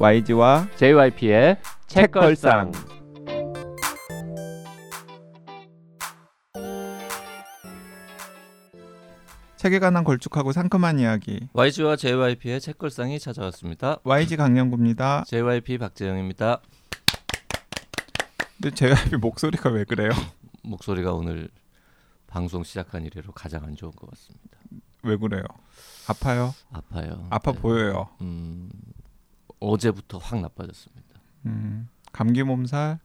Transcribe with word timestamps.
YG와 0.00 0.68
JYP의 0.76 1.58
책걸상. 1.88 2.70
책에 9.56 9.80
관한 9.80 10.04
걸쭉하고 10.04 10.52
상큼한 10.52 11.00
이야기 11.00 11.48
YG와 11.52 11.96
JYP의 11.96 12.60
책걸상이 12.60 13.18
찾아왔습니다. 13.18 13.98
YG 14.04 14.36
강량구입니다. 14.36 15.24
JYP 15.26 15.78
박재영입니다. 15.78 16.60
근데 18.62 18.70
JYP 18.72 19.16
목소리가 19.16 19.70
왜 19.70 19.82
그래요? 19.82 20.10
목소리가 20.62 21.12
오늘 21.12 21.48
방송 22.28 22.62
시작한 22.62 23.04
이래로 23.04 23.32
가장 23.32 23.64
안 23.64 23.74
좋은 23.74 23.90
것 23.90 24.08
같습니다. 24.10 24.58
왜 25.02 25.16
그래요? 25.16 25.42
아파요? 26.06 26.54
아파요. 26.72 27.26
아파 27.30 27.50
네. 27.50 27.58
보여요. 27.58 28.08
음, 28.20 28.70
어제부터 29.60 30.18
확 30.18 30.40
나빠졌습니다. 30.40 31.04
음, 31.46 31.88
감기 32.12 32.42
몸살 32.42 32.98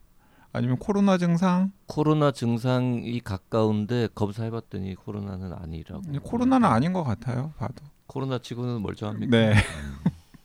아니면 0.52 0.78
코로나 0.78 1.18
증상? 1.18 1.72
코로나 1.86 2.30
증상이 2.30 3.20
가까운데 3.20 4.08
검사해봤더니 4.14 4.94
코로나는 4.94 5.52
아니라고. 5.52 6.02
코로나는 6.22 6.68
아닌 6.68 6.92
것 6.92 7.02
같아요. 7.04 7.52
봐도. 7.58 7.84
코로나 8.06 8.38
치고는 8.38 8.82
멀쩡합니까? 8.82 9.30
네, 9.36 9.54
음. 9.54 9.96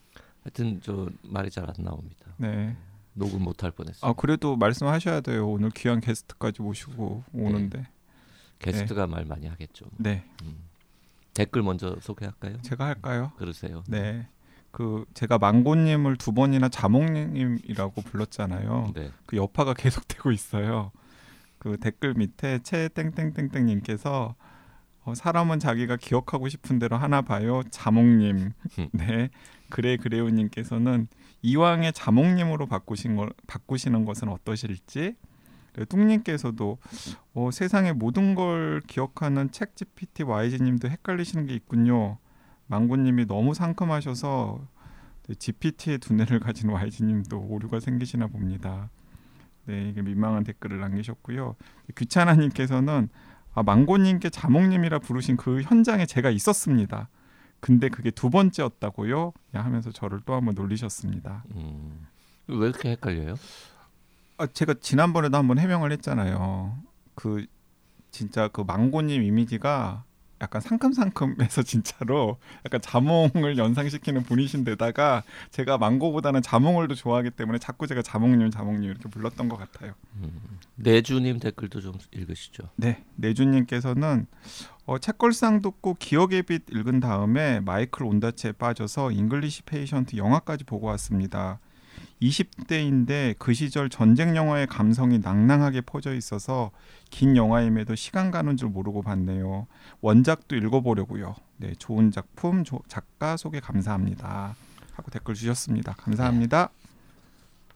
하여튼 0.43 0.79
저 0.81 1.09
말이 1.23 1.51
잘 1.51 1.65
안 1.69 1.73
나옵니다. 1.83 2.25
네. 2.37 2.75
녹음 3.13 3.43
못할 3.43 3.69
뻔했어요. 3.71 4.09
아 4.09 4.13
그래도 4.13 4.55
말씀하셔야 4.55 5.21
돼요. 5.21 5.47
오늘 5.49 5.69
귀한 5.71 5.99
게스트까지 5.99 6.61
모시고 6.61 7.23
오는데. 7.33 7.85
게스트가 8.59 9.07
말 9.07 9.25
많이 9.25 9.47
하겠죠. 9.47 9.85
네, 9.97 10.23
음. 10.43 10.57
댓글 11.33 11.61
먼저 11.63 11.95
소개할까요? 12.01 12.61
제가 12.61 12.85
할까요? 12.85 13.31
그러세요. 13.37 13.83
네. 13.87 14.27
그 14.71 15.05
제가 15.13 15.37
망고님을 15.37 16.17
두 16.17 16.31
번이나 16.33 16.69
자몽님이라고 16.69 18.01
불렀잖아요. 18.01 18.93
네. 18.95 19.11
그 19.25 19.37
여파가 19.37 19.73
계속되고 19.73 20.31
있어요. 20.31 20.91
그 21.57 21.77
댓글 21.77 22.13
밑에 22.13 22.59
채 22.63 22.89
땡땡땡땡님께서 22.89 24.35
어, 25.05 25.15
사람은 25.15 25.59
자기가 25.59 25.97
기억하고 25.97 26.49
싶은 26.49 26.79
대로 26.79 26.97
하나 26.97 27.21
봐요. 27.21 27.63
자몽님. 27.71 28.51
네. 28.93 29.29
그래 29.69 29.97
그래요님께서는 29.97 31.07
이왕에 31.41 31.91
자몽님으로 31.91 32.67
바꾸신 32.67 33.15
걸 33.15 33.31
바꾸시는 33.47 34.05
것은 34.05 34.29
어떠실지. 34.29 35.15
네, 35.73 35.85
뚱님께서도 35.85 36.77
어, 37.33 37.49
세상의 37.51 37.93
모든 37.93 38.35
걸 38.35 38.81
기억하는 38.87 39.51
책 39.51 39.75
GPT 39.75 40.23
YG님도 40.23 40.89
헷갈리시는 40.89 41.45
게 41.45 41.53
있군요. 41.53 42.17
망고님이 42.69 43.25
너무 43.25 43.53
상큼하셔서 43.53 44.59
네, 45.27 45.35
GPT의 45.35 45.97
두뇌를 45.99 46.39
가진 46.39 46.69
YG님도 46.69 47.37
오류가 47.37 47.79
생기시나 47.79 48.27
봅니다. 48.27 48.89
네, 49.65 49.89
이게 49.89 50.01
민망한 50.01 50.43
댓글을 50.43 50.79
남기셨고요. 50.79 51.55
귀찮아님께서는 51.95 53.09
아, 53.53 53.63
망고님께 53.63 54.29
자몽님이라 54.29 54.99
부르신 54.99 55.35
그 55.37 55.61
현장에 55.61 56.05
제가 56.05 56.29
있었습니다. 56.29 57.09
근데 57.59 57.89
그게 57.89 58.09
두 58.09 58.29
번째였다고요? 58.29 59.33
야, 59.55 59.65
하면서 59.65 59.91
저를 59.91 60.21
또 60.25 60.33
한번 60.33 60.55
놀리셨습니다. 60.55 61.43
음. 61.55 62.07
왜 62.47 62.69
이렇게 62.69 62.91
헷갈려요? 62.91 63.35
아, 64.37 64.47
제가 64.47 64.75
지난번에도 64.75 65.37
한번 65.37 65.59
해명을 65.59 65.91
했잖아요. 65.91 66.77
그 67.15 67.45
진짜 68.11 68.47
그 68.47 68.61
망고님 68.61 69.21
이미지가 69.23 70.05
약간 70.41 70.61
상큼상큼해서 70.61 71.63
진짜로 71.63 72.37
약간 72.65 72.81
자몽을 72.81 73.57
연상시키는 73.57 74.23
분이신데다가 74.23 75.23
제가 75.51 75.77
망고보다는 75.77 76.41
자몽을 76.41 76.87
더 76.87 76.95
좋아하기 76.95 77.31
때문에 77.31 77.59
자꾸 77.59 77.87
제가 77.87 78.01
자몽님 78.01 78.51
자몽님 78.51 78.89
이렇게 78.89 79.09
불렀던 79.09 79.49
것 79.49 79.57
같아요. 79.57 79.93
음. 80.15 80.59
내주님 80.75 81.39
댓글도 81.39 81.81
좀 81.81 81.93
읽으시죠. 82.11 82.69
네, 82.75 83.03
내주님께서는 83.15 84.27
어, 84.85 84.97
책걸상 84.97 85.61
듣고 85.61 85.95
기억의 85.99 86.43
빛 86.43 86.63
읽은 86.71 86.99
다음에 86.99 87.59
마이클 87.59 88.05
온다치에 88.05 88.53
빠져서 88.53 89.11
English 89.11 89.63
Patient 89.63 90.15
영화까지 90.15 90.63
보고 90.63 90.87
왔습니다. 90.87 91.59
20대인데 92.21 93.35
그 93.39 93.53
시절 93.53 93.89
전쟁 93.89 94.35
영화의 94.35 94.67
감성이 94.67 95.19
낭낭하게 95.19 95.81
퍼져 95.81 96.13
있어서 96.13 96.71
긴 97.09 97.37
영화임에도 97.37 97.95
시간 97.95 98.31
가는 98.31 98.57
줄 98.57 98.69
모르고 98.69 99.01
봤네요. 99.01 99.67
원작도 100.01 100.55
읽어보려고요. 100.55 101.35
네, 101.57 101.73
좋은 101.77 102.11
작품 102.11 102.63
조, 102.63 102.81
작가 102.87 103.37
소개 103.37 103.59
감사합니다. 103.59 104.55
하고 104.93 105.11
댓글 105.11 105.33
주셨습니다. 105.33 105.93
감사합니다. 105.93 106.71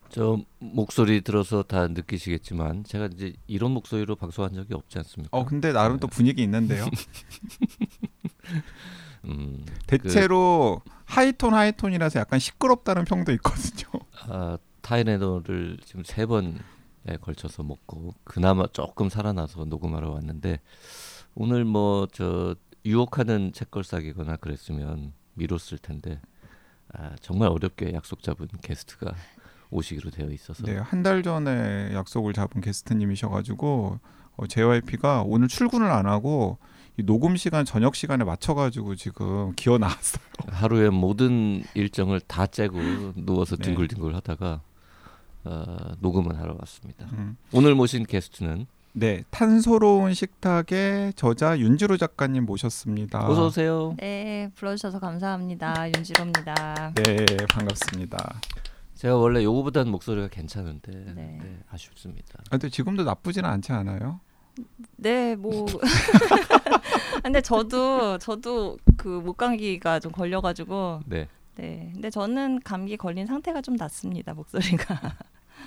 저 0.10 0.40
목소리 0.60 1.22
들어서 1.22 1.64
다 1.64 1.88
느끼시겠지만 1.88 2.84
제가 2.84 3.10
이제 3.14 3.34
이런 3.48 3.72
목소리로 3.72 4.16
방송한 4.16 4.54
적이 4.54 4.76
없지 4.76 5.00
않습니까? 5.00 5.36
어 5.36 5.44
근데 5.44 5.72
나름 5.72 6.00
또 6.00 6.08
분위기 6.08 6.44
있는데요. 6.44 6.86
음, 9.26 9.66
대체로 9.88 10.82
하이톤 11.06 11.54
하이톤이라서 11.54 12.20
약간 12.20 12.40
시끄럽다는 12.40 13.06
평도 13.06 13.32
있거든요. 13.34 13.88
아, 14.30 14.58
타이레놀을 14.82 15.78
지금 15.86 16.04
세 16.04 16.26
번에 16.26 16.58
걸쳐서 17.22 17.64
먹고 17.64 18.14
그나마 18.24 18.68
조금 18.68 19.10
살아나서 19.10 19.66
녹음하러 19.66 20.12
왔는데 20.12 20.60
오늘 21.36 21.66
뭐 21.66 22.08
저 22.12 22.56
유혹하는 22.86 23.54
책걸싹이거나 23.54 24.36
그랬으면 24.38 25.14
미뤘을 25.36 25.78
텐데 25.82 26.20
아, 26.94 27.12
정말 27.22 27.48
어렵게 27.50 27.94
약속 27.94 28.22
잡은 28.22 28.48
게스트가 28.62 29.16
오시기로 29.72 30.12
되어 30.12 30.30
있어서 30.32 30.64
네, 30.66 30.78
한 30.78 31.02
달 31.02 31.24
전에 31.24 31.94
약속을 31.94 32.34
잡은 32.34 32.60
게스트님이셔가지고 32.62 34.00
어, 34.36 34.48
JYP가 34.48 35.24
오늘 35.26 35.48
출근을 35.48 35.90
안 35.92 36.06
하고 36.08 36.58
이 36.60 36.73
녹음 36.98 37.36
시간 37.36 37.66
저녁 37.66 37.96
시간에 37.96 38.24
맞춰 38.24 38.54
가지고 38.54 38.96
지금 38.96 39.54
기어 39.56 39.78
나왔어요. 39.78 40.24
하루에 40.48 40.90
모든 40.90 41.64
일정을 41.74 42.20
다 42.22 42.46
째고 42.46 42.78
누워서 43.16 43.56
네. 43.56 43.64
뒹굴뒹굴 43.64 44.16
하다가 44.16 44.62
어, 45.46 45.78
녹음을 46.00 46.38
하러 46.40 46.56
왔습니다. 46.60 47.06
음. 47.14 47.38
오늘 47.52 47.76
모신 47.76 48.06
게스트는 48.06 48.68
네, 48.96 49.24
탄소로운 49.32 50.14
식탁의 50.14 51.14
저자 51.16 51.58
윤지로 51.58 51.98
작가님 51.98 52.46
모셨습니다. 52.46 53.28
어서 53.28 53.48
오세요. 53.48 53.96
네, 53.98 54.52
불러주셔서 54.56 55.00
감사합니다. 55.00 55.88
윤지로입니다. 55.88 56.94
네, 56.94 57.26
반갑습니다. 57.50 58.40
제가 58.94 59.18
원래 59.18 59.44
요거보다는 59.44 59.92
목소리가 59.92 60.28
괜찮은데 60.28 60.92
네. 60.92 61.40
네, 61.42 61.60
아쉽습니다. 61.72 62.36
아, 62.38 62.52
근데 62.52 62.70
지금도 62.70 63.04
나쁘지는 63.04 63.50
않지 63.50 63.72
않아요? 63.72 64.20
네, 64.98 65.36
뭐 65.36 65.66
근데 67.24 67.42
저도 67.42 68.18
저도 68.20 68.78
그 68.98 69.08
목감기가 69.08 70.00
좀 70.00 70.12
걸려가지고 70.12 71.02
네. 71.06 71.28
네, 71.56 71.90
근데 71.94 72.10
저는 72.10 72.62
감기 72.62 72.98
걸린 72.98 73.26
상태가 73.26 73.62
좀 73.62 73.76
낫습니다 73.76 74.34
목소리가. 74.34 75.18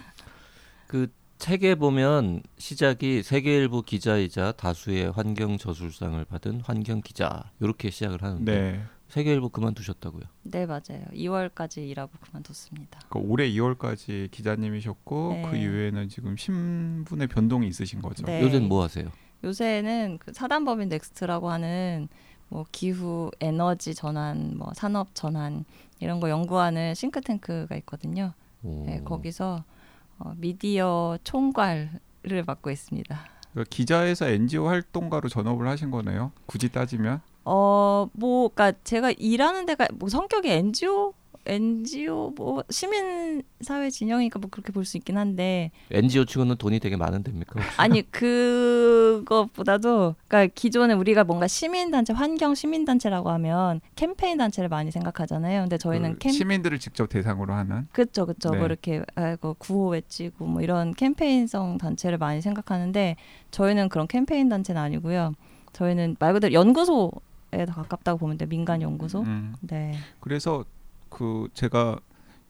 그 0.86 1.08
책에 1.38 1.75
보면 1.75 2.42
시작이 2.58 3.22
세계일보 3.22 3.82
기자이자 3.82 4.52
다수의 4.52 5.10
환경 5.10 5.58
저술상을 5.58 6.25
받은 6.25 6.62
환경 6.62 7.02
기자 7.02 7.50
이렇게 7.60 7.91
시작을 7.91 8.22
하는데 8.22 8.52
네. 8.52 8.82
세계일보 9.16 9.49
그만두셨다고요. 9.49 10.25
네, 10.43 10.66
맞아요. 10.66 11.03
2월까지 11.10 11.78
일하고 11.88 12.12
그만뒀습니다. 12.21 13.00
그 13.09 13.19
올해 13.19 13.49
2월까지 13.49 14.31
기자님이셨고 14.31 15.32
네. 15.32 15.43
그 15.50 15.56
이후에는 15.56 16.10
지금 16.10 16.37
신분의 16.37 17.28
변동이 17.28 17.66
있으신 17.66 18.03
거죠. 18.03 18.26
네. 18.26 18.43
요새는 18.43 18.69
뭐 18.69 18.82
하세요? 18.84 19.10
요새는 19.43 20.19
그 20.19 20.35
사단법인 20.35 20.90
넥스트라고 20.90 21.49
하는 21.49 22.08
뭐 22.50 22.67
기후, 22.70 23.31
에너지 23.40 23.94
전환, 23.94 24.58
뭐 24.58 24.70
산업 24.75 25.14
전환 25.14 25.64
이런 25.99 26.20
거 26.20 26.29
연구하는 26.29 26.94
싱크탱크가 26.94 27.75
있거든요. 27.76 28.35
오. 28.62 28.85
네, 28.85 29.00
거기서 29.02 29.64
어, 30.19 30.35
미디어 30.37 31.17
총괄을 31.25 32.44
맡고 32.46 32.70
있습니다. 32.70 33.19
그 33.55 33.64
기자에서 33.64 34.29
NGO 34.29 34.69
활동가로 34.69 35.31
전업을 35.31 35.67
하신 35.69 35.90
거네요. 35.90 36.32
굳이 36.44 36.69
따지면. 36.69 37.23
어, 37.48 38.08
뭐, 38.12 38.48
그니까 38.48 38.72
제가 38.82 39.12
일하는 39.19 39.66
데가 39.66 39.87
뭐 39.94 40.08
성격이 40.08 40.50
NGO, 40.50 41.14
NGO 41.48 42.32
뭐 42.37 42.64
시민 42.70 43.40
사회 43.60 43.88
진영이니까 43.88 44.40
뭐 44.40 44.48
그렇게 44.50 44.72
볼 44.72 44.84
수 44.84 44.96
있긴 44.96 45.16
한데 45.16 45.70
NGO 45.93 46.25
치고는 46.25 46.56
돈이 46.56 46.81
되게 46.81 46.96
많은 46.96 47.22
데입니까? 47.22 47.60
아니 47.76 48.02
그것보다도 48.10 50.16
그러니까 50.26 50.52
기존에 50.56 50.94
우리가 50.94 51.22
뭔가 51.22 51.46
시민 51.46 51.93
단체, 51.93 52.12
환경 52.12 52.56
시민 52.56 52.84
단체라고 52.84 53.31
하면 53.31 53.81
캠페인 53.94 54.38
단체를 54.38 54.69
많이 54.69 54.90
생각하잖아요. 54.90 55.60
근데 55.62 55.78
저희는 55.78 56.14
그 56.14 56.19
캠 56.19 56.32
시민들을 56.32 56.81
직접 56.81 57.08
대상으로 57.08 57.54
하는. 57.54 57.87
그렇죠, 57.92 58.26
그렇죠. 58.26 58.50
네. 58.50 58.56
뭐 58.58 58.66
이렇게 58.66 59.04
아이고 59.14 59.54
구호 59.60 59.90
외치고 59.90 60.46
뭐 60.46 60.62
이런 60.62 60.94
캠페인성 60.94 61.78
단체를 61.78 62.19
많이 62.19 62.42
생각하는데 62.42 63.14
저희는 63.52 63.88
그런 63.88 64.08
캠페인 64.08 64.49
단체는 64.49 64.82
아니고요. 64.82 65.32
저희는 65.75 66.16
말 66.19 66.32
그대로 66.32 66.54
연구소에 66.54 67.10
더 67.50 67.72
가깝다고 67.72 68.19
보면 68.19 68.38
돼요. 68.38 68.48
민간 68.48 68.82
연구소. 68.82 69.22
음. 69.22 69.54
네. 69.60 69.96
그래서 70.20 70.64
그 71.08 71.48
제가 71.54 71.98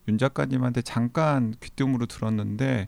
윤 0.07 0.17
작가님한테 0.17 0.81
잠깐 0.81 1.53
귀뜸으로 1.61 2.05
들었는데 2.05 2.87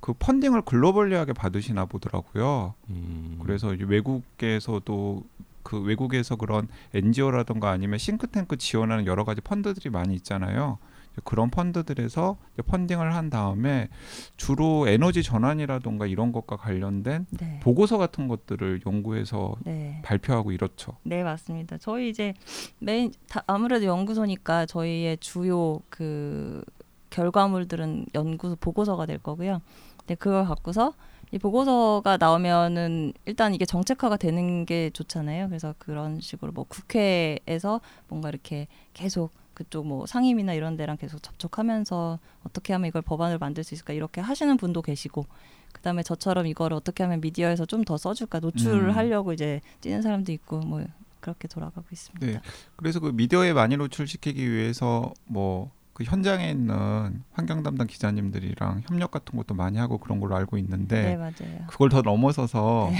그 0.00 0.12
펀딩을 0.12 0.62
글로벌리하게 0.62 1.32
받으시나 1.32 1.86
보더라고요. 1.86 2.74
음. 2.90 3.38
그래서 3.42 3.68
외국에서도 3.68 5.24
그 5.62 5.80
외국에서 5.80 6.36
그런 6.36 6.68
NGO라든가 6.94 7.70
아니면 7.70 7.98
싱크탱크 7.98 8.56
지원하는 8.56 9.06
여러 9.06 9.24
가지 9.24 9.40
펀드들이 9.40 9.90
많이 9.90 10.14
있잖아요. 10.14 10.78
그런 11.24 11.50
펀드들에서 11.50 12.36
펀딩을 12.66 13.14
한 13.14 13.30
다음에 13.30 13.88
주로 14.36 14.88
에너지 14.88 15.22
전환이라든가 15.22 16.06
이런 16.06 16.32
것과 16.32 16.56
관련된 16.56 17.26
네. 17.30 17.60
보고서 17.62 17.98
같은 17.98 18.28
것들을 18.28 18.82
연구해서 18.86 19.56
네. 19.64 20.00
발표하고 20.04 20.52
이렇죠. 20.52 20.96
네 21.02 21.22
맞습니다. 21.22 21.78
저희 21.78 22.08
이제 22.10 22.34
메인 22.78 23.12
다 23.28 23.42
아무래도 23.46 23.86
연구소니까 23.86 24.66
저희의 24.66 25.18
주요 25.18 25.80
그 25.88 26.62
결과물들은 27.10 28.06
연구소 28.14 28.56
보고서가 28.56 29.06
될 29.06 29.18
거고요. 29.18 29.60
네 30.06 30.14
그걸 30.14 30.44
갖고서 30.44 30.92
이 31.32 31.38
보고서가 31.38 32.18
나오면은 32.18 33.12
일단 33.24 33.52
이게 33.54 33.64
정책화가 33.64 34.16
되는 34.16 34.64
게 34.64 34.90
좋잖아요. 34.90 35.48
그래서 35.48 35.74
그런 35.78 36.20
식으로 36.20 36.52
뭐 36.52 36.64
국회에서 36.68 37.80
뭔가 38.08 38.28
이렇게 38.28 38.68
계속 38.94 39.32
그쪽 39.56 39.86
뭐 39.86 40.06
상임이나 40.06 40.52
이런 40.52 40.76
데랑 40.76 40.96
계속 40.96 41.22
접촉하면서 41.22 42.18
어떻게 42.44 42.72
하면 42.74 42.88
이걸 42.88 43.02
법안을 43.02 43.38
만들 43.38 43.64
수 43.64 43.74
있을까 43.74 43.92
이렇게 43.94 44.20
하시는 44.20 44.56
분도 44.56 44.82
계시고 44.82 45.26
그다음에 45.72 46.02
저처럼 46.02 46.46
이걸 46.46 46.72
어떻게 46.72 47.02
하면 47.02 47.20
미디어에서 47.20 47.64
좀 47.66 47.84
더 47.84 47.96
써줄까 47.96 48.40
노출을 48.40 48.90
음. 48.90 48.94
하려고 48.94 49.32
이제 49.32 49.60
뛰는 49.80 50.02
사람도 50.02 50.30
있고 50.32 50.58
뭐 50.60 50.84
그렇게 51.20 51.48
돌아가고 51.48 51.84
있습니다. 51.90 52.26
네. 52.26 52.40
그래서 52.76 53.00
그 53.00 53.08
미디어에 53.08 53.52
많이 53.52 53.76
노출시키기 53.76 54.50
위해서 54.50 55.12
뭐 55.24 55.76
그 55.96 56.04
현장에 56.04 56.50
있는 56.50 57.22
환경 57.32 57.62
담당 57.62 57.86
기자님들이랑 57.86 58.82
협력 58.86 59.10
같은 59.10 59.34
것도 59.34 59.54
많이 59.54 59.78
하고 59.78 59.96
그런 59.96 60.20
걸로 60.20 60.36
알고 60.36 60.58
있는데 60.58 61.02
네, 61.02 61.16
맞아요. 61.16 61.66
그걸 61.68 61.88
더 61.88 62.02
넘어서서 62.02 62.90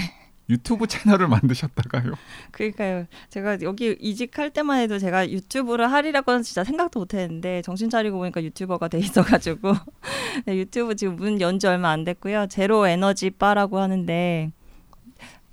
유튜브 0.49 0.87
채널을 0.87 1.27
만드셨다가요. 1.27 2.13
그러니까요. 2.51 3.05
제가 3.29 3.57
여기 3.61 3.97
이직할 3.99 4.51
때만 4.51 4.79
해도 4.79 4.97
제가 4.97 5.29
유튜브를 5.29 5.91
하리라고는 5.91 6.41
진짜 6.43 6.63
생각도 6.63 6.99
못했는데 7.01 7.61
정신 7.63 7.89
차리고 7.89 8.17
보니까 8.17 8.41
유튜버가 8.43 8.87
돼 8.87 8.99
있어가지고 8.99 9.73
네, 10.45 10.57
유튜브 10.57 10.95
지금 10.95 11.15
문 11.17 11.41
연 11.41 11.59
지 11.59 11.67
얼마 11.67 11.89
안 11.89 12.03
됐고요. 12.03 12.47
제로 12.49 12.87
에너지 12.87 13.29
바라고 13.31 13.79
하는데 13.79 14.51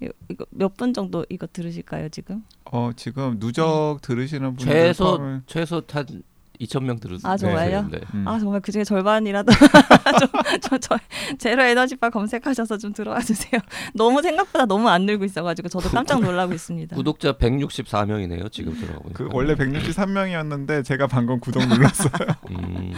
이- 0.03 0.09
이거 0.29 0.45
몇 0.51 0.77
분 0.77 0.93
정도 0.93 1.25
이거 1.29 1.47
들으실까요 1.53 2.09
지금? 2.11 2.43
어 2.65 2.91
지금 2.95 3.39
누적 3.39 3.99
들으시는 4.03 4.57
분들 4.57 4.73
최소 4.73 5.19
포함을- 5.19 5.43
최소 5.47 5.83
한 5.91 6.23
2천 6.61 6.85
명 6.85 6.99
들었어요. 7.01 7.33
아, 7.33 7.37
정말요? 7.37 7.89
네. 7.91 8.01
음. 8.15 8.27
아 8.29 8.39
정말 8.39 8.61
그 8.61 8.71
중에 8.73 8.85
절반이라도 8.85 9.53
저, 10.21 10.59
저, 10.61 10.79
저 10.79 10.99
제로 11.39 11.63
에너지 11.63 11.97
바 11.97 12.11
검색하셔서 12.11 12.79
좀 12.79 12.93
들어와 12.93 13.21
주세요. 13.21 13.61
너무 13.95 14.23
생각보다 14.23 14.65
너무 14.67 14.89
안 14.89 15.03
늘고 15.07 15.25
있어가지고 15.25 15.69
저도 15.69 15.91
깜짝 15.91 16.21
놀라고 16.21 16.53
있습니다. 16.53 16.95
구독자 16.97 17.33
164명이네요. 17.33 18.51
지금 18.53 18.75
들어가고 18.75 19.11
그 19.13 19.29
보니까. 19.29 19.37
원래 19.37 19.55
163명이었는데 19.55 20.85
제가 20.85 21.07
방금 21.07 21.41
구독 21.41 21.65
눌렀어요. 21.69 22.11
음, 22.51 22.93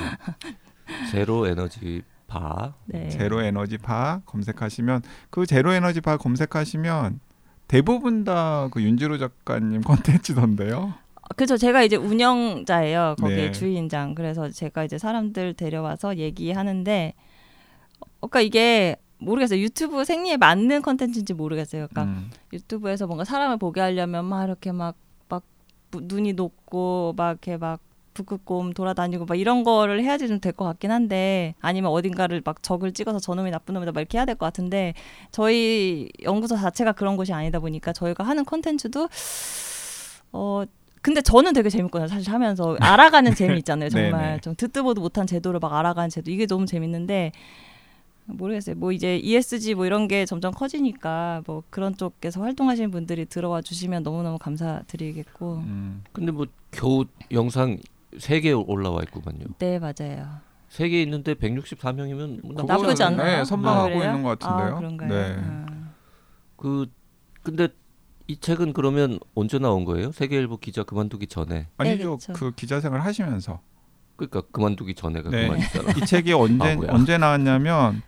제로 1.11 1.47
에너지 1.47 2.03
바 2.27 2.75
네. 2.87 3.09
제로 3.09 3.41
에너지 3.43 3.79
바 3.79 4.21
검색하시면 4.27 5.03
그 5.31 5.47
제로 5.47 5.73
에너지 5.73 6.01
바 6.01 6.17
검색하시면 6.17 7.21
대부분 7.69 8.25
다 8.25 8.69
그 8.71 8.83
윤지로 8.83 9.19
작가님 9.19 9.81
컨텐츠던데요. 9.83 10.95
그죠. 11.35 11.57
제가 11.57 11.83
이제 11.83 11.97
운영자예요. 11.97 13.17
거기 13.21 13.35
네. 13.35 13.53
주인장. 13.53 14.15
그래서 14.15 14.49
제가 14.51 14.85
이제 14.85 14.99
사람들 14.99 15.55
데려와서 15.55 16.17
얘기하는데, 16.19 17.15
어, 18.21 18.27
그러니까 18.29 18.41
이게 18.43 18.97
모르겠어요. 19.19 19.61
유튜브 19.61 20.05
생리에 20.05 20.37
맞는 20.37 20.83
컨텐츠인지 20.83 21.35
모르겠어요. 21.35 21.89
그러니까 21.89 22.05
음. 22.15 22.31
유튜브에서 22.53 23.07
뭔가 23.07 23.25
사람을 23.25 23.57
보게 23.59 23.81
하려면 23.81 24.25
막 24.27 24.45
이렇게 24.45 24.73
막 24.73 24.97
막 25.29 25.43
눈이 25.93 26.35
높고 26.35 27.15
막 27.17 27.31
이렇게 27.31 27.57
막 27.57 27.81
북극곰 28.15 28.73
돌아다니고 28.75 29.25
막 29.27 29.35
이런 29.37 29.63
거를 29.65 30.03
해야지 30.03 30.27
좀 30.29 30.41
될 30.41 30.53
것 30.53 30.65
같긴 30.65 30.91
한데 30.91 31.55
아니면 31.61 31.91
어딘가를 31.93 32.43
막 32.45 32.63
적을 32.63 32.93
찍어서 32.93 33.19
저놈이 33.19 33.51
나쁜 33.51 33.75
놈이다 33.75 33.93
막 33.93 34.01
이렇게 34.01 34.19
해야 34.19 34.25
될 34.27 34.37
것 34.37 34.47
같은데 34.47 34.95
저희 35.33 36.09
연구소 36.23 36.57
자체가 36.57 36.93
그런 36.93 37.17
곳이 37.17 37.33
아니다 37.33 37.59
보니까 37.61 37.93
저희가 37.93 38.25
하는 38.25 38.45
컨텐츠도 38.45 39.09
어 40.33 40.65
근데 41.03 41.21
저는 41.21 41.53
되게 41.53 41.71
재밌거든요 41.71 42.09
사실 42.09 42.33
하면서 42.33 42.77
알아가는 42.81 43.35
재미 43.37 43.59
있잖아요 43.59 43.89
정말. 43.91 44.41
좀 44.41 44.55
듣도 44.57 44.83
보도 44.83 45.01
못한 45.01 45.27
제도를 45.27 45.61
막 45.61 45.73
알아가는 45.73 46.11
제도 46.11 46.31
이게 46.31 46.47
너무 46.47 46.67
재밌는데 46.67 47.33
모르겠어요. 48.29 48.75
뭐 48.75 48.91
이제 48.91 49.17
ESG 49.19 49.75
뭐 49.77 49.87
이런 49.87 50.09
게 50.09 50.27
점점 50.27 50.53
커지니까 50.53 51.43
뭐 51.47 51.63
그런 51.71 51.97
쪽에서 51.97 52.41
활동하시는 52.43 52.91
분들이 52.91 53.25
들어와 53.25 53.63
주시면 53.63 54.03
너무너무 54.03 54.37
감사드리겠고. 54.39 55.55
음. 55.63 56.03
근데 56.13 56.33
뭐 56.33 56.47
겨우 56.73 57.05
영상 57.31 57.79
세 58.19 58.41
개 58.41 58.51
올라와 58.53 59.03
있구만요. 59.05 59.45
네, 59.59 59.79
맞아요. 59.79 60.27
세 60.69 60.89
개 60.89 61.01
있는데 61.03 61.35
164명이면 61.35 62.41
뭐 62.53 62.65
나쁘지 62.65 63.03
않나요? 63.05 63.39
네, 63.39 63.45
선방하고 63.45 64.01
아? 64.01 64.05
있는 64.07 64.23
것 64.25 64.39
같은데요. 64.41 64.75
아, 64.75 64.79
그런가요? 64.79 65.09
네. 65.09 65.37
아. 65.39 65.67
그 66.57 66.87
근데 67.45 67.69
이 68.29 68.37
책은 68.39 68.73
그러면 68.73 69.19
언제 69.35 69.59
나온 69.59 69.85
거예요? 69.85 70.11
세계일보 70.13 70.59
기자 70.59 70.83
그만두기 70.83 71.27
전에. 71.29 71.69
아니죠. 71.77 72.17
그쵸. 72.17 72.33
그 72.33 72.53
기자 72.53 72.81
생활 72.81 73.01
하시면서 73.01 73.61
그러니까 74.17 74.43
그만두기 74.51 74.95
전에가 74.95 75.31
네. 75.31 75.47
그만이잖아. 75.47 75.93
이 75.93 76.07
책이 76.07 76.33
언제 76.33 76.73
아. 76.89 76.93
언제 76.95 77.19
나왔냐면 77.19 78.03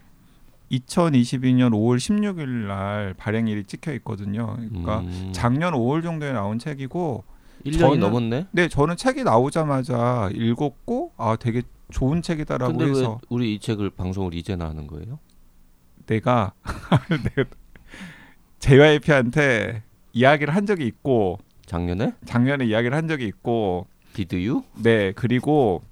2022년 0.73 1.71
5월 1.73 1.97
16일 1.99 2.67
날 2.67 3.15
발행일이 3.17 3.65
찍혀 3.65 3.93
있거든요. 3.95 4.57
그러니까 4.57 5.01
음, 5.01 5.31
작년 5.33 5.73
5월 5.75 6.03
정도에 6.03 6.33
나온 6.33 6.59
책이고 6.59 7.25
1년이 7.65 7.79
저는- 7.79 7.99
넘었네. 7.99 8.47
네, 8.51 8.69
저는 8.69 8.97
책이 8.97 9.25
나오자마자 9.25 10.31
읽었고 10.35 11.13
아 11.17 11.37
되게 11.37 11.63
좋은 11.91 12.23
책이다라고 12.23 12.73
근데 12.73 12.85
왜 12.85 12.91
해서 12.91 13.21
우리 13.29 13.55
이 13.55 13.61
책을 13.61 13.91
방송을 13.91 14.35
이제 14.35 14.57
나는 14.57 14.87
거예요? 14.87 15.19
내가 16.07 16.53
내가 17.37 17.49
JYP한테 18.59 19.83
이야기를 20.19 20.55
한 20.55 20.67
적이 20.67 20.87
있고 20.87 21.39
작년에? 21.67 22.13
작년에 22.27 22.65
이야기를 22.67 22.97
한 22.97 23.07
적이 23.09 23.27
있고 23.27 23.87
디드유? 24.15 24.63
네 24.83 25.13
그리고 25.13 25.83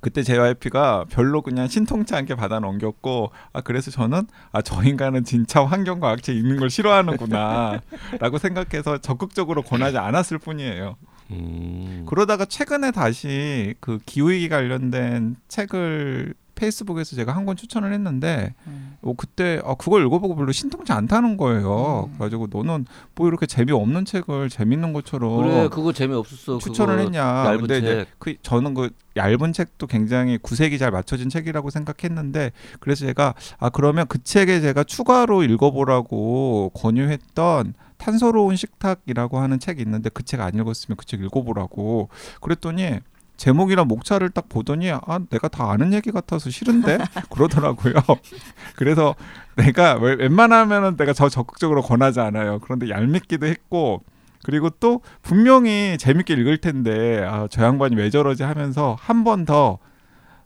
그때 0.00 0.22
JYP가 0.22 1.06
별로 1.10 1.40
그냥 1.42 1.66
신통치 1.66 2.14
않게 2.14 2.34
받아 2.34 2.58
넘겼고 2.60 3.30
아 3.52 3.60
그래서 3.62 3.90
저는 3.90 4.26
아 4.52 4.60
저 4.62 4.82
인간은 4.82 5.24
진짜 5.24 5.64
환경과학책 5.64 6.36
읽는 6.36 6.56
걸 6.58 6.70
싫어하는구나라고 6.70 8.38
생각해서 8.40 8.98
적극적으로 8.98 9.62
권하지 9.62 9.98
않았을 9.98 10.38
뿐이에요. 10.38 10.96
음. 11.30 12.04
그러다가 12.06 12.44
최근에 12.44 12.90
다시 12.92 13.74
그 13.80 13.98
기후위기 14.04 14.48
관련된 14.50 15.36
책을 15.48 16.34
페이스북에서 16.54 17.16
제가 17.16 17.34
한 17.34 17.44
권 17.44 17.56
추천을 17.56 17.92
했는데 17.92 18.54
음. 18.66 18.96
어, 19.02 19.12
그때 19.16 19.60
아, 19.64 19.74
그걸 19.74 20.04
읽어보고 20.06 20.34
별로 20.34 20.50
신통치 20.52 20.92
않다는 20.92 21.36
거예요. 21.36 22.08
음. 22.08 22.12
그래가지고 22.16 22.48
너는 22.50 22.86
뭐 23.14 23.28
이렇게 23.28 23.44
재미없는 23.46 24.04
책을 24.06 24.48
재밌는 24.48 24.92
것처럼 24.94 25.42
그래 25.42 25.68
그거 25.68 25.92
재미없었어. 25.92 26.58
추천을 26.58 26.98
했냐. 27.00 27.18
얇은 27.20 27.58
근데 27.60 27.78
이제 27.78 27.94
책. 27.96 28.08
그 28.18 28.34
저는 28.42 28.72
그 28.74 28.90
얇은 29.16 29.52
책도 29.52 29.86
굉장히 29.88 30.38
구색이 30.38 30.78
잘 30.78 30.90
맞춰진 30.90 31.28
책이라고 31.28 31.68
생각했는데 31.70 32.52
그래서 32.80 33.04
제가 33.06 33.34
아 33.58 33.68
그러면 33.68 34.06
그 34.08 34.22
책에 34.22 34.60
제가 34.60 34.84
추가로 34.84 35.42
읽어보라고 35.44 36.70
권유했던 36.74 37.74
탄소로운 37.98 38.56
식탁이라고 38.56 39.38
하는 39.38 39.58
책이 39.58 39.80
있는데 39.82 40.08
그 40.10 40.22
책 40.24 40.40
안 40.40 40.54
읽었으면 40.54 40.96
그 40.96 41.04
책 41.06 41.20
읽어보라고 41.22 42.08
그랬더니 42.40 43.00
제목이랑 43.36 43.88
목차를 43.88 44.30
딱 44.30 44.48
보더니 44.48 44.90
아 44.92 45.00
내가 45.30 45.48
다 45.48 45.70
아는 45.70 45.92
얘기 45.92 46.10
같아서 46.12 46.50
싫은데 46.50 46.98
그러더라고요. 47.30 47.94
그래서 48.76 49.14
내가 49.56 49.94
왜- 49.96 50.14
웬만하면은 50.14 50.96
내가 50.96 51.12
저 51.12 51.28
적극적으로 51.28 51.82
권하지 51.82 52.20
않아요. 52.20 52.60
그런데 52.60 52.88
얄밉기도 52.90 53.46
했고 53.46 54.02
그리고 54.44 54.70
또 54.70 55.00
분명히 55.22 55.96
재밌게 55.98 56.34
읽을 56.34 56.58
텐데 56.58 57.24
아, 57.24 57.48
저 57.50 57.62
양반이 57.64 57.96
왜 57.96 58.10
저러지 58.10 58.42
하면서 58.42 58.96
한 59.00 59.24
번 59.24 59.44
더 59.46 59.78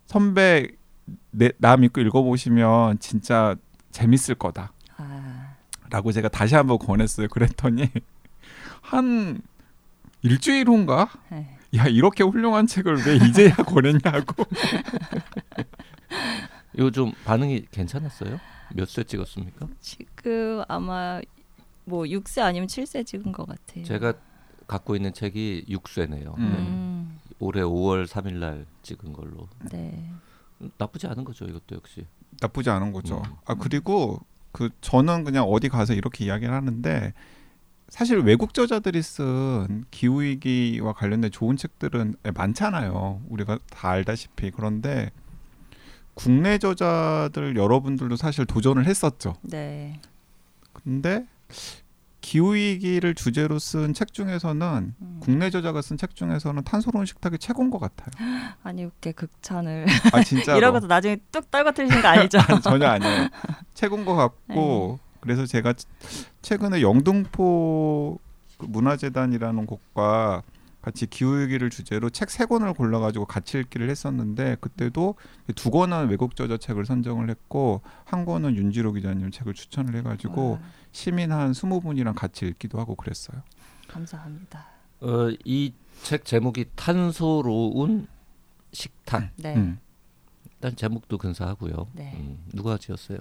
선배 0.06 0.68
내, 1.30 1.50
나 1.58 1.76
믿고 1.76 2.00
읽어보시면 2.00 3.00
진짜 3.00 3.54
재밌을 3.90 4.34
거다. 4.36 4.72
아, 4.96 5.54
라고 5.90 6.12
제가 6.12 6.28
다시 6.28 6.54
한번 6.54 6.78
권했어요. 6.78 7.28
그랬더니 7.28 7.90
한 8.80 9.40
일주일 10.22 10.68
후인가? 10.68 11.08
네. 11.30 11.57
야 11.76 11.86
이렇게 11.86 12.24
훌륭한 12.24 12.66
책을 12.66 12.96
왜 13.06 13.16
이제야 13.16 13.54
권했냐고. 13.66 14.44
이거 16.74 16.90
좀 16.90 17.12
반응이 17.24 17.66
괜찮았어요? 17.70 18.38
몇 18.74 18.88
세 18.88 19.04
찍었습니까? 19.04 19.66
지금 19.80 20.62
아마 20.68 21.20
뭐 21.84 22.04
6세 22.04 22.42
아니면 22.42 22.68
7세 22.68 23.04
찍은 23.06 23.32
것 23.32 23.46
같아요. 23.46 23.84
제가 23.84 24.12
갖고 24.66 24.94
있는 24.96 25.12
책이 25.12 25.66
6쇄네요. 25.68 26.36
음. 26.38 26.40
음. 26.42 27.18
올해 27.38 27.62
5월 27.62 28.06
3일 28.06 28.34
날 28.34 28.66
찍은 28.82 29.12
걸로 29.12 29.48
네. 29.70 30.10
나쁘지 30.76 31.06
않은 31.06 31.24
거죠. 31.24 31.44
이것도 31.46 31.76
역시. 31.76 32.06
나쁘지 32.40 32.68
않은 32.70 32.92
거죠. 32.92 33.18
음. 33.18 33.32
아 33.46 33.54
그리고 33.54 34.20
그 34.52 34.70
저는 34.80 35.24
그냥 35.24 35.44
어디 35.44 35.68
가서 35.68 35.94
이렇게 35.94 36.24
이야기를 36.26 36.52
하는데 36.52 37.12
사실 37.88 38.18
외국 38.18 38.52
저자들이 38.54 39.00
쓴 39.02 39.84
기후 39.90 40.20
위기와 40.22 40.92
관련된 40.92 41.30
좋은 41.30 41.56
책들은 41.56 42.16
많잖아요. 42.34 43.22
우리가 43.28 43.58
다 43.70 43.90
알다시피 43.90 44.50
그런데 44.50 45.10
국내 46.14 46.58
저자들 46.58 47.56
여러분들도 47.56 48.16
사실 48.16 48.44
도전을 48.44 48.84
했었죠. 48.86 49.36
네. 49.42 50.00
근데 50.72 51.26
기후 52.20 52.54
위기를 52.54 53.14
주제로 53.14 53.58
쓴 53.58 53.94
책 53.94 54.12
중에서는 54.12 54.94
음. 55.00 55.20
국내 55.20 55.48
저자가 55.48 55.80
쓴 55.80 55.96
책 55.96 56.14
중에서는 56.14 56.62
탄소로운 56.64 57.06
식탁이 57.06 57.38
최고인 57.38 57.70
것 57.70 57.78
같아요. 57.78 58.10
아니 58.62 58.82
이렇게 58.82 59.12
극찬을 59.12 59.86
아. 60.12 60.20
이러고서 60.58 60.86
나중에 60.88 61.16
뚝 61.32 61.50
떨궈뜨리신 61.50 62.02
거 62.02 62.08
아니죠? 62.08 62.38
아니, 62.46 62.60
전혀 62.60 62.86
아니에요. 62.88 63.28
최고인 63.72 64.04
것 64.04 64.14
같고 64.14 64.98
그래서 65.20 65.46
제가 65.46 65.74
최근에 66.42 66.82
영등포 66.82 68.18
그 68.58 68.66
문화재단이라는 68.66 69.66
곳과 69.66 70.42
같이 70.80 71.06
기후위기를 71.06 71.70
주제로 71.70 72.08
책 72.08 72.30
세 72.30 72.46
권을 72.46 72.72
골라가지고 72.72 73.26
같이 73.26 73.58
읽기를 73.58 73.90
했었는데 73.90 74.56
그때도 74.60 75.16
두 75.54 75.70
권은 75.70 76.08
외국 76.08 76.36
저자 76.36 76.56
책을 76.56 76.86
선정을 76.86 77.28
했고 77.30 77.82
한 78.04 78.24
권은 78.24 78.56
윤지로 78.56 78.92
기자님 78.92 79.30
책을 79.30 79.54
추천을 79.54 79.96
해가지고 79.96 80.52
와, 80.52 80.60
시민 80.92 81.32
한 81.32 81.52
스무 81.52 81.80
분이랑 81.80 82.14
같이 82.14 82.46
읽기도 82.46 82.78
하고 82.78 82.94
그랬어요. 82.94 83.42
감사합니다. 83.88 84.66
어, 85.00 85.30
이 85.44 85.72
책 86.04 86.24
제목이 86.24 86.66
탄소로운 86.76 88.06
식탁. 88.72 89.30
네. 89.36 89.56
음. 89.56 89.80
일단 90.54 90.76
제목도 90.76 91.18
근사하고요. 91.18 91.88
네. 91.92 92.14
음, 92.16 92.38
누가 92.54 92.78
지었어요? 92.78 93.18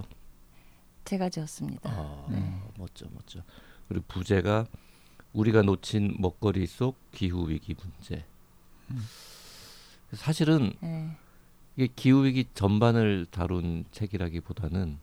제가 1.08 1.30
지었습니다. 1.30 1.90
아, 1.90 2.28
네. 2.30 2.62
멋져 2.78 3.08
멋져. 3.14 3.42
그리고 3.88 4.04
부제가 4.10 4.68
우리가 5.32 5.62
놓친 5.62 6.18
먹거리 6.20 6.68
속 6.68 6.98
기후 7.12 7.50
위기 7.50 7.76
문제. 7.82 8.26
음. 8.92 9.00
사실은 10.12 10.74
네. 10.82 11.10
이게 11.78 11.88
기후 11.96 12.26
위기 12.26 12.46
전반을 12.54 13.28
다룬 13.32 13.86
책이라기보다는 13.92 14.98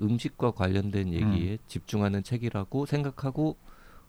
음식과 0.00 0.52
관련된 0.52 1.12
얘기에 1.12 1.58
집중하는 1.66 2.22
책이라고 2.22 2.86
생각하고 2.86 3.56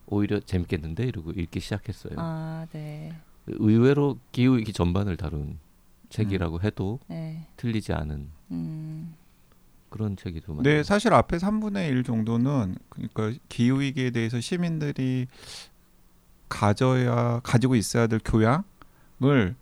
오히려 0.05 0.39
재밌겠는데 0.39 1.05
이러고 1.05 1.31
읽기 1.31 1.59
시작했어요. 1.59 2.13
아, 2.17 2.67
네. 2.71 3.11
의외로 3.47 4.19
기후 4.31 4.57
위기 4.57 4.71
전반을 4.71 5.17
다룬 5.17 5.57
책이라고 6.09 6.61
해도 6.61 6.99
네. 7.07 7.47
틀리지 7.57 7.93
않은 7.93 8.29
음. 8.51 9.15
그런 9.89 10.15
책이 10.17 10.41
좀 10.41 10.61
네, 10.63 10.83
사실 10.83 11.13
앞에 11.13 11.37
3분의 11.37 11.89
1 11.89 12.03
정도는 12.03 12.75
그러니까 12.89 13.33
기후 13.49 13.81
위기에 13.81 14.11
대해서 14.11 14.39
시민들이 14.39 15.27
가져야 16.49 17.39
가지고 17.43 17.75
있어야 17.75 18.07
될 18.07 18.19
교양을 18.23 19.55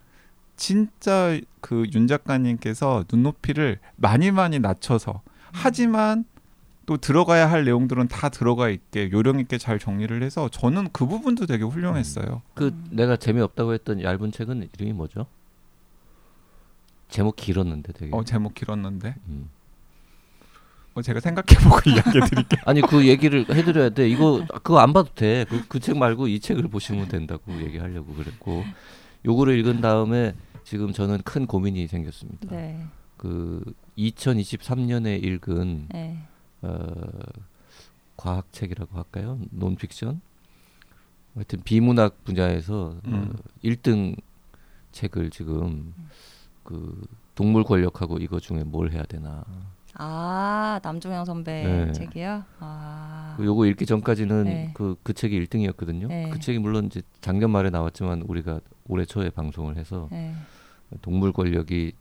진짜 0.56 1.40
그 1.62 1.86
윤 1.94 2.08
작가님께서 2.08 3.06
눈높이를 3.12 3.80
많이 3.96 4.32
많이 4.32 4.60
낮춰서 4.60 5.22
하지만 5.52 6.26
또 6.86 6.98
들어가야 6.98 7.50
할 7.50 7.66
내용들은 7.66 8.08
다 8.08 8.30
들어가 8.30 8.70
있게 8.70 9.10
요령 9.12 9.40
있게 9.40 9.58
잘 9.58 9.80
정리를 9.80 10.22
해서 10.22 10.50
저는 10.50 10.90
그 10.92 11.08
부분도 11.08 11.48
되게 11.48 11.64
훌륭했어요. 11.64 12.44
그 12.54 12.68
음. 12.68 12.88
내가 12.92 13.18
재미없다고 13.18 13.74
했던 13.74 14.04
얇은 14.04 14.32
책은 14.32 14.70
이름이 14.74 14.94
뭐죠? 14.94 15.26
제목 17.10 17.36
길었는데 17.36 17.94
되게. 17.94 18.16
어 18.16 18.24
제목 18.24 18.54
길었는데 18.54 19.16
음. 19.28 19.50
어, 20.96 21.02
제가 21.02 21.20
생각해보고 21.20 21.82
이야기해 21.92 22.26
드릴게요. 22.30 22.62
아니 22.66 22.82
그 22.82 23.06
얘기를 23.06 23.46
해드려야 23.50 23.90
돼. 23.90 24.10
이거 24.10 24.46
그거 24.64 24.80
안 24.80 24.94
봐도 24.94 25.14
돼. 25.14 25.46
그그책 25.46 25.98
말고 25.98 26.28
이 26.28 26.40
책을 26.40 26.70
보시면 26.70 27.10
된다고 27.10 27.52
얘기하려고 27.62 28.14
그랬고 28.14 28.64
요거를 29.26 29.60
읽은 29.60 29.82
다음에 29.82 30.34
지금 30.64 30.94
저는 30.94 31.22
큰 31.24 31.46
고민이 31.46 31.88
생겼습니다. 31.88 32.48
네. 32.50 32.86
그 33.18 33.62
2023년에 33.98 35.22
읽은 35.22 35.88
네. 35.92 36.18
어, 36.62 36.86
과학 38.16 38.52
책이라고 38.54 38.98
할까요? 38.98 39.38
논픽션. 39.52 40.22
하여튼 41.36 41.62
비문학 41.64 42.24
분야에서 42.24 42.96
음. 43.06 43.34
어, 43.36 43.40
1등 43.64 44.16
책을 44.94 45.30
지금 45.30 45.94
그 46.64 47.06
동물 47.36 47.66
권력하고 47.66 48.18
이거 48.20 48.40
중에 48.40 48.64
뭘 48.64 48.92
해야 48.94 49.04
되나. 49.04 49.44
아, 49.98 50.80
남종영 50.84 51.26
선배 51.26 51.64
네. 51.64 51.92
책이요? 51.94 52.44
아. 52.60 53.34
그 53.38 53.46
요거 53.46 53.66
읽기 53.68 53.86
전까지는 53.86 54.44
네. 54.44 54.72
그, 54.74 54.96
그 55.04 55.14
책이 55.14 55.40
1등이었거든요. 55.46 56.08
네. 56.08 56.30
그 56.32 56.40
책이 56.40 56.60
물론 56.60 56.86
이제 56.86 57.02
작년 57.22 57.50
말에 57.52 57.70
나왔지만 57.70 58.24
우리가 58.28 58.60
올해 58.88 59.06
초에 59.06 59.30
방송을 59.30 59.78
해서 59.78 60.10
네. 60.12 60.34
동물 61.02 61.32
권력이 61.32 61.94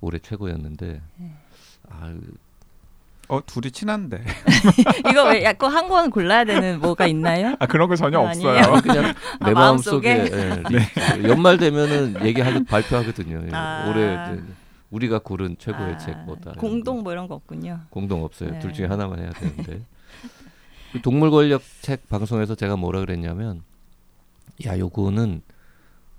올해 0.00 0.18
최고였는데 0.18 1.00
네. 1.16 1.32
아, 1.88 2.12
어 3.28 3.40
둘이 3.44 3.72
친한데 3.72 4.22
이거 5.10 5.24
왜 5.30 5.42
약간 5.42 5.72
한권 5.72 6.10
골라야 6.10 6.44
되는 6.44 6.78
뭐가 6.80 7.06
있나요? 7.08 7.56
아 7.58 7.66
그런 7.66 7.88
거 7.88 7.96
전혀 7.96 8.20
아니에요. 8.20 8.48
없어요. 8.58 8.82
그냥 8.82 9.14
아, 9.40 9.46
내 9.46 9.52
마음 9.52 9.78
속에? 9.78 10.16
마음속에 10.16 10.62
예, 10.72 11.16
리- 11.18 11.28
연말 11.28 11.56
되면은 11.58 12.24
얘기하고 12.24 12.62
발표하거든요. 12.64 13.42
예, 13.46 13.48
아. 13.52 13.88
올해 13.88 14.36
우리가 14.90 15.18
고른 15.20 15.56
최고의 15.58 15.94
아, 15.94 15.98
책 15.98 16.18
뭐다. 16.24 16.52
공동 16.52 17.02
뭐 17.02 17.12
이런 17.12 17.26
거 17.28 17.34
없군요. 17.34 17.80
공동 17.90 18.24
없어요. 18.24 18.50
네. 18.52 18.58
둘 18.60 18.72
중에 18.72 18.86
하나만 18.86 19.18
해야 19.18 19.30
되는데. 19.30 19.82
그 20.92 21.02
동물 21.02 21.30
권력 21.30 21.62
책 21.82 22.08
방송에서 22.08 22.54
제가 22.54 22.76
뭐라 22.76 23.00
그랬냐면 23.00 23.62
야 24.64 24.78
요거는 24.78 25.42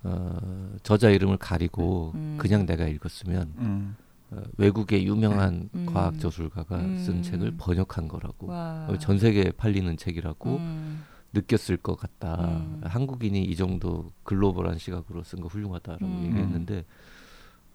어, 0.03 0.75
저자 0.83 1.09
이름을 1.09 1.37
가리고 1.37 2.11
음. 2.15 2.35
그냥 2.39 2.65
내가 2.65 2.87
읽었으면 2.87 3.53
음. 3.57 3.95
어, 4.31 4.41
외국의 4.57 5.07
유명한 5.07 5.69
음. 5.73 5.85
과학 5.87 6.19
저술가가 6.19 6.77
쓴 6.79 7.09
음. 7.15 7.21
책을 7.23 7.55
번역한 7.57 8.07
거라고 8.07 8.47
와. 8.47 8.85
어, 8.89 8.97
전 8.99 9.17
세계에 9.17 9.51
팔리는 9.57 9.95
책이라고 9.97 10.57
음. 10.57 11.03
느꼈을 11.33 11.77
것 11.77 11.95
같다. 11.97 12.35
음. 12.45 12.81
한국인이 12.83 13.43
이 13.43 13.55
정도 13.55 14.11
글로벌한 14.23 14.77
시각으로 14.77 15.23
쓴 15.23 15.39
거 15.39 15.47
훌륭하다라고 15.47 16.05
음. 16.05 16.25
얘기했는데 16.27 16.85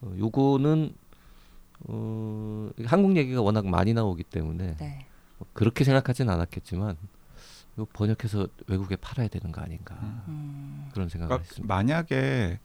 어, 0.02 0.14
요거는 0.18 0.94
어, 1.88 2.70
한국 2.84 3.16
얘기가 3.16 3.40
워낙 3.40 3.66
많이 3.66 3.92
나오기 3.94 4.24
때문에 4.24 4.76
네. 4.78 5.06
뭐 5.38 5.48
그렇게 5.52 5.84
생각하진 5.84 6.28
않았겠지만 6.28 6.96
이거 7.74 7.86
번역해서 7.92 8.46
외국에 8.66 8.96
팔아야 8.96 9.28
되는 9.28 9.50
거 9.50 9.60
아닌가 9.60 9.94
음. 10.28 10.88
그런 10.92 11.08
생각을 11.08 11.28
그러니까 11.28 11.44
했습니다. 11.48 11.74
만약에 11.74 12.58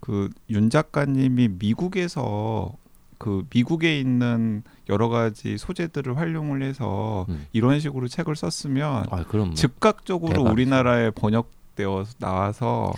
그 0.00 0.28
윤 0.50 0.70
작가님이 0.70 1.48
미국에서 1.48 2.74
그 3.18 3.46
미국에 3.52 3.98
있는 3.98 4.62
여러 4.88 5.08
가지 5.08 5.56
소재들을 5.56 6.16
활용을 6.18 6.62
해서 6.62 7.26
음. 7.28 7.46
이런 7.52 7.80
식으로 7.80 8.08
책을 8.08 8.36
썼으면 8.36 9.06
아 9.10 9.24
그럼 9.24 9.54
즉각적으로 9.54 10.32
대박이죠. 10.32 10.52
우리나라에 10.52 11.10
번역되어 11.10 12.04
나와서 12.18 12.92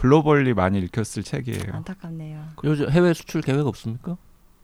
글로벌리 0.00 0.54
많이 0.54 0.78
읽혔을 0.78 1.22
책이에요. 1.22 1.62
안타깝네요. 1.72 2.42
요즘 2.64 2.90
해외 2.90 3.12
수출 3.12 3.42
계획 3.42 3.66
없습니까? 3.66 4.16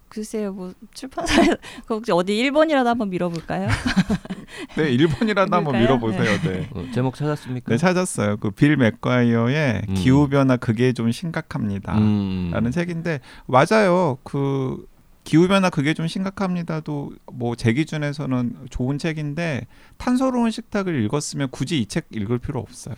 글쎄요, 0.08 0.52
뭐 0.52 0.72
출판사에 0.94 1.46
그 1.84 1.94
혹시 1.94 2.10
어디 2.12 2.38
일본이라도 2.38 2.88
한번 2.88 3.10
밀어볼까요? 3.10 3.68
네, 4.78 4.90
일본이라도 4.92 5.54
한번? 5.54 5.78
밀어보세요. 5.78 6.40
네. 6.42 6.70
어, 6.72 6.86
제목 6.94 7.16
찾았습니까? 7.16 7.70
네, 7.70 7.76
찾았어요. 7.76 8.38
그 8.38 8.50
빌 8.50 8.76
맥과이어의 8.78 9.82
음. 9.88 9.94
기후 9.94 10.28
변화 10.28 10.56
그게 10.56 10.92
좀 10.94 11.10
심각합니다. 11.12 11.98
음. 11.98 12.50
라는 12.52 12.70
책인데 12.70 13.20
맞아요. 13.46 14.16
그 14.22 14.86
기후 15.24 15.48
변화 15.48 15.68
그게 15.68 15.92
좀 15.92 16.06
심각합니다도 16.06 17.12
뭐 17.32 17.54
제 17.56 17.72
기준에서는 17.74 18.68
좋은 18.70 18.96
책인데 18.98 19.66
탄소로운 19.98 20.50
식탁을 20.50 21.02
읽었으면 21.04 21.48
굳이 21.50 21.80
이 21.80 21.86
책 21.86 22.06
읽을 22.12 22.38
필요 22.38 22.60
없어요. 22.60 22.94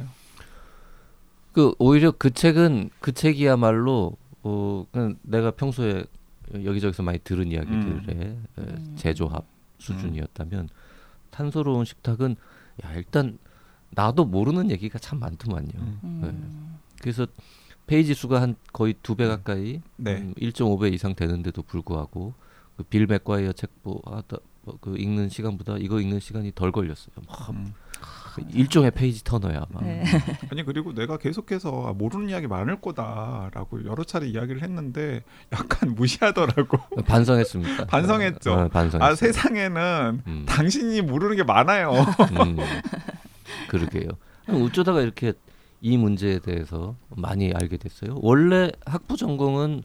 그 1.52 1.74
오히려 1.78 2.10
그 2.12 2.30
책은 2.30 2.90
그 3.00 3.12
책이야말로 3.12 4.16
어 4.42 4.86
그냥 4.92 5.16
내가 5.22 5.50
평소에 5.50 6.04
여기저기서 6.52 7.02
많이 7.02 7.18
들은 7.18 7.50
이야기들의 7.50 8.16
에, 8.20 8.36
음. 8.58 8.94
재조합 8.96 9.44
수준이었다면 9.78 10.68
탄소로운 11.30 11.84
식탁은 11.84 12.36
야 12.84 12.94
일단 12.94 13.38
나도 13.90 14.24
모르는 14.24 14.70
얘기가 14.70 14.98
참 14.98 15.18
많더만요. 15.20 15.68
음. 15.76 16.00
음. 16.04 16.78
그래서 17.00 17.26
페이지 17.86 18.12
수가 18.14 18.40
한 18.42 18.54
거의 18.72 18.94
두 19.02 19.14
배 19.16 19.26
가까이 19.26 19.80
네. 19.96 20.16
음, 20.18 20.34
1.5배 20.34 20.92
이상 20.92 21.14
되는데도 21.14 21.62
불구하고 21.62 22.34
그 22.76 22.82
빌 22.84 23.06
맥과이어 23.06 23.52
책보다 23.52 24.36
뭐, 24.62 24.78
그 24.80 24.96
읽는 24.98 25.28
시간보다 25.30 25.78
이거 25.78 26.00
읽는 26.00 26.20
시간이 26.20 26.52
덜 26.54 26.70
걸렸어요. 26.70 27.14
막 27.26 27.50
음. 27.50 27.72
일종의 28.52 28.90
페이지 28.92 29.22
터너야 29.24 29.64
아마. 29.70 29.80
네. 29.84 30.02
아니 30.50 30.64
그리고 30.64 30.92
내가 30.94 31.16
계속해서 31.18 31.88
아, 31.88 31.92
모르는 31.92 32.28
이야기 32.30 32.46
많을 32.46 32.80
거다라고 32.80 33.84
여러 33.86 34.04
차례 34.04 34.26
이야기를 34.28 34.62
했는데 34.62 35.22
약간 35.52 35.94
무시하더라고. 35.94 36.78
반성했습니까? 37.04 37.86
반성했죠. 37.86 38.52
어, 38.52 38.68
반성. 38.68 39.02
아 39.02 39.14
세상에는 39.14 40.22
음. 40.26 40.44
당신이 40.48 41.02
모르는 41.02 41.36
게 41.36 41.42
많아요. 41.44 41.92
음. 41.92 42.56
그러게요. 43.68 44.08
어쩌다가 44.48 45.00
이렇게 45.00 45.32
이 45.80 45.96
문제에 45.96 46.38
대해서 46.40 46.96
많이 47.10 47.52
알게 47.52 47.76
됐어요. 47.76 48.16
원래 48.20 48.70
학부 48.86 49.16
전공은 49.16 49.82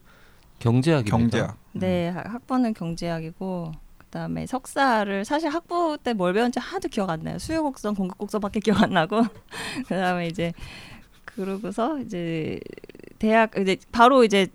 경제학입니다. 0.58 1.16
경제학. 1.16 1.58
네, 1.72 2.08
하- 2.08 2.22
학번은 2.24 2.74
경제학이고 2.74 3.72
그다음에 4.14 4.46
석사를 4.46 5.24
사실 5.24 5.48
학부 5.50 5.98
때 6.00 6.14
뭘 6.14 6.32
배웠는지 6.32 6.60
하나도 6.60 6.88
기억 6.88 7.10
안 7.10 7.20
나요. 7.24 7.36
수요 7.40 7.64
곡선, 7.64 7.96
공급 7.96 8.16
곡선밖에 8.18 8.60
기억 8.62 8.80
안 8.80 8.90
나고 8.90 9.22
그다음에 9.88 10.28
이제 10.28 10.52
그러고서 11.24 11.98
이제 11.98 12.60
대학 13.18 13.58
이제 13.58 13.76
바로 13.90 14.22
이제 14.22 14.46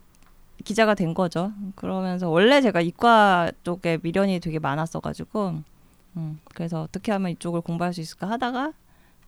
기자가 0.63 0.95
된 0.95 1.13
거죠. 1.13 1.51
그러면서 1.75 2.29
원래 2.29 2.61
제가 2.61 2.79
이과 2.79 3.51
쪽에 3.65 3.97
미련이 4.01 4.39
되게 4.39 4.59
많았어가지고 4.59 5.61
음, 6.15 6.39
그래서 6.53 6.81
어떻게 6.83 7.11
하면 7.11 7.31
이쪽을 7.31 7.59
공부할 7.59 7.93
수 7.93 7.99
있을까 7.99 8.29
하다가 8.29 8.71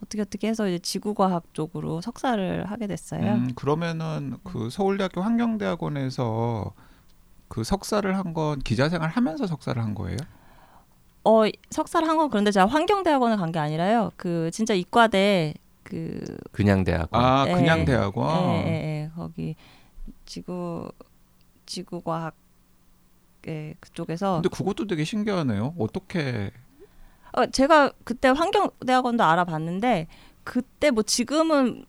어떻게 0.01 0.21
어떻게 0.21 0.47
해서 0.47 0.65
이제 0.69 0.79
지구과학 0.79 1.53
쪽으로 1.53 1.99
석사를 1.99 2.71
하게 2.71 2.87
됐어요. 2.87 3.33
음, 3.33 3.51
그러면은 3.55 4.37
그 4.45 4.69
서울대학교 4.69 5.21
환경대학원에서 5.21 6.71
그 7.51 7.65
석사를 7.65 8.15
한 8.17 8.33
건 8.33 8.59
기자 8.59 8.87
생활 8.87 9.09
하면서 9.09 9.45
석사를 9.45 9.81
한 9.83 9.93
거예요? 9.93 10.15
어 11.25 11.43
석사를 11.69 12.07
한 12.07 12.15
건 12.17 12.29
그런데 12.29 12.49
제가 12.51 12.65
환경대학원을 12.65 13.35
간 13.35 13.51
게 13.51 13.59
아니라요. 13.59 14.11
그 14.15 14.49
진짜 14.53 14.73
이과대 14.73 15.53
그 15.83 16.23
그냥 16.53 16.85
대학원. 16.85 17.21
아 17.21 17.45
예. 17.49 17.53
그냥 17.53 17.83
대학원. 17.83 18.55
예, 18.55 18.67
예, 18.67 18.71
예. 19.03 19.11
거기 19.15 19.55
지구 20.25 20.89
지구과학 21.65 22.35
예, 23.47 23.73
그쪽에서 23.81 24.35
근데 24.41 24.49
그것도 24.49 24.87
되게 24.87 25.03
신기하네요. 25.03 25.75
어떻게 25.77 26.51
어, 27.33 27.45
제가 27.47 27.91
그때 28.05 28.29
환경대학원도 28.29 29.23
알아봤는데 29.25 30.07
그때 30.45 30.89
뭐 30.91 31.03
지금은 31.03 31.85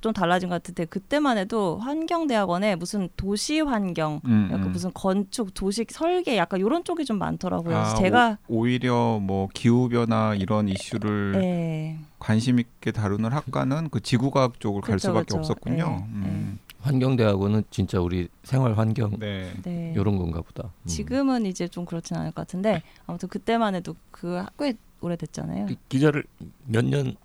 좀 0.00 0.12
달라진 0.12 0.48
것 0.48 0.54
같은데 0.56 0.86
그때만 0.86 1.36
해도 1.38 1.78
환경대학원에 1.78 2.76
무슨 2.76 3.08
도시 3.16 3.60
환경 3.60 4.20
음, 4.24 4.48
약간 4.50 4.66
음. 4.68 4.72
무슨 4.72 4.90
건축 4.94 5.52
도시 5.52 5.84
설계 5.88 6.36
약간 6.38 6.60
이런 6.60 6.84
쪽이 6.84 7.04
좀 7.04 7.18
많더라고요. 7.18 7.74
그래서 7.74 7.90
아, 7.90 7.94
제가 7.94 8.38
오, 8.48 8.66
히려뭐 8.66 9.48
기후 9.52 9.88
변화 9.90 10.34
이런 10.34 10.68
이슈를 10.68 11.34
예. 11.42 11.98
관심 12.18 12.58
있게 12.58 12.92
다루는 12.92 13.32
학과는 13.32 13.90
그 13.90 14.00
지구과학 14.00 14.58
쪽을 14.58 14.80
갈 14.80 14.96
그쵸, 14.96 15.08
수밖에 15.08 15.24
그쵸. 15.26 15.38
없었군요. 15.38 15.98
예, 16.00 16.04
음. 16.14 16.58
환경대학원은 16.80 17.64
진짜 17.70 18.00
우리 18.00 18.28
생활 18.42 18.72
환경 18.78 19.18
네. 19.18 19.52
네. 19.64 19.92
이런 19.94 20.16
건가 20.16 20.40
보다. 20.40 20.70
음. 20.82 20.86
지금은 20.86 21.44
이제 21.44 21.68
좀 21.68 21.84
그렇진 21.84 22.16
않을 22.16 22.30
것 22.32 22.36
같은데 22.42 22.82
아무튼 23.06 23.28
그때만 23.28 23.74
해도 23.74 23.94
그 24.10 24.36
학교에 24.36 24.72
오래됐잖아요. 25.02 25.66
기- 25.66 25.76
기자를 25.90 26.24
몇년 26.66 27.16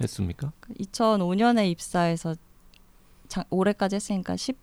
했습니까? 0.00 0.52
2005년에 0.78 1.70
입사해서 1.70 2.34
장, 3.28 3.44
올해까지 3.50 3.96
했으니까 3.96 4.34
10몇 4.34 4.54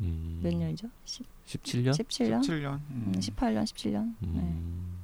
음, 0.00 0.40
년이죠? 0.42 0.88
10, 1.04 1.26
17년? 1.46 1.90
17년? 1.92 2.40
17년. 2.40 2.72
음. 2.90 3.04
음, 3.06 3.12
18년, 3.18 3.64
17년. 3.64 4.14
네. 4.20 4.40
음, 4.40 4.98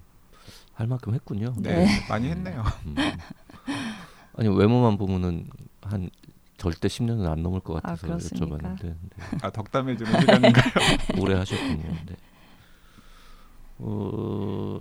할 0.75 0.87
만큼 0.87 1.15
했군요. 1.15 1.55
네. 1.59 1.85
네. 1.85 2.07
많이 2.09 2.29
했네요. 2.29 2.63
음. 2.87 2.95
아니 4.35 4.49
외모만 4.49 4.97
보면은 4.99 5.49
한 5.83 6.11
절대 6.57 6.89
10년은 6.89 7.27
안 7.29 7.43
넘을 7.43 7.61
것 7.61 7.77
아, 7.79 7.81
같아서 7.81 8.07
그렇습니까? 8.07 8.57
여쭤봤는데 8.57 8.83
네. 8.83 8.97
아 9.43 9.51
덕담해 9.51 9.97
주는 9.97 10.21
시간인가요? 10.21 10.65
오래 11.21 11.35
하셨군요. 11.35 11.83
네. 12.07 12.17
어, 13.79 14.81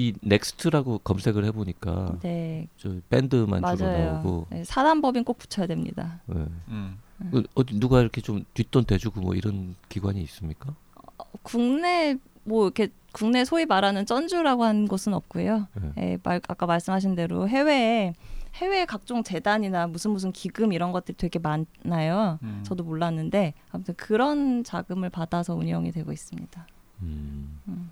이 0.00 0.14
넥스트라고 0.22 1.00
검색을 1.00 1.44
해보니까 1.44 2.16
네, 2.22 2.68
저 2.78 2.90
밴드만 3.10 3.62
주로 3.76 3.90
맞아요. 3.90 4.12
나오고 4.12 4.46
네, 4.48 4.64
사단법인 4.64 5.24
꼭 5.24 5.36
붙여야 5.36 5.66
됩니다. 5.66 6.22
네. 6.24 6.46
음. 6.68 6.98
그 7.30 7.42
어디 7.54 7.78
누가 7.78 8.00
이렇게 8.00 8.22
좀 8.22 8.46
뒷돈 8.54 8.84
대주고 8.84 9.20
뭐 9.20 9.34
이런 9.34 9.74
기관이 9.90 10.22
있습니까? 10.22 10.74
어, 11.18 11.24
국내 11.42 12.16
뭐 12.44 12.64
이렇게 12.64 12.88
국내 13.12 13.44
소위 13.44 13.66
말하는 13.66 14.06
쩐주라고 14.06 14.64
하는 14.64 14.88
곳은 14.88 15.12
없고요. 15.12 15.66
네. 15.74 15.92
예, 15.98 16.18
말, 16.22 16.40
아까 16.48 16.64
말씀하신 16.64 17.14
대로 17.14 17.46
해외에 17.46 18.14
해외 18.54 18.86
각종 18.86 19.22
재단이나 19.22 19.86
무슨 19.86 20.12
무슨 20.12 20.32
기금 20.32 20.72
이런 20.72 20.92
것들이 20.92 21.18
되게 21.18 21.38
많아요. 21.38 22.38
음. 22.42 22.62
저도 22.64 22.84
몰랐는데 22.84 23.52
아무튼 23.70 23.94
그런 23.96 24.64
자금을 24.64 25.10
받아서 25.10 25.54
운영이 25.54 25.92
되고 25.92 26.10
있습니다. 26.10 26.66
음. 27.02 27.60
음. 27.68 27.90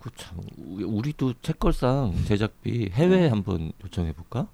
그 0.00 0.10
참 0.16 0.38
우리도 0.58 1.34
책걸상 1.42 2.14
제작비 2.26 2.90
해외에 2.92 3.28
한번 3.28 3.72
요청해 3.84 4.12
볼까? 4.12 4.48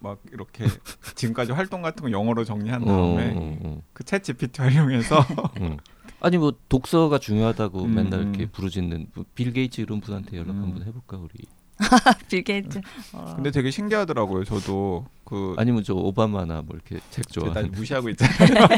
막 0.00 0.18
이렇게 0.30 0.66
지금까지 1.14 1.52
활동 1.52 1.80
같은 1.80 2.02
거 2.04 2.10
영어로 2.10 2.44
정리한 2.44 2.84
다음에 2.84 3.32
어, 3.34 3.58
어, 3.62 3.82
그챗 3.94 4.22
GPT 4.22 4.60
활용해서 4.60 5.18
어, 5.18 5.24
어. 5.60 5.76
아니 6.20 6.36
뭐 6.36 6.52
독서가 6.68 7.18
중요하다고 7.18 7.82
음, 7.82 7.94
맨날 7.94 8.20
음. 8.20 8.28
이렇게 8.34 8.46
부르짖는 8.50 9.06
뭐 9.14 9.37
빌 9.37 9.54
게이츠 9.54 9.80
이런 9.80 10.00
분한테 10.00 10.36
연락 10.36 10.50
음. 10.50 10.62
한번 10.64 10.82
해볼까 10.84 11.16
우리? 11.16 11.44
빌 12.28 12.44
게이츠. 12.44 12.80
어. 13.14 13.32
근데 13.34 13.50
되게 13.50 13.70
신기하더라고요. 13.70 14.44
저도 14.44 15.06
그 15.24 15.54
아니면 15.58 15.82
저 15.82 15.94
오바마나 15.94 16.62
뭐 16.62 16.76
이렇게 16.76 17.00
책나 17.10 17.24
좋아하는 17.32 17.72
무시하고 17.72 18.10
있잖아요. 18.10 18.68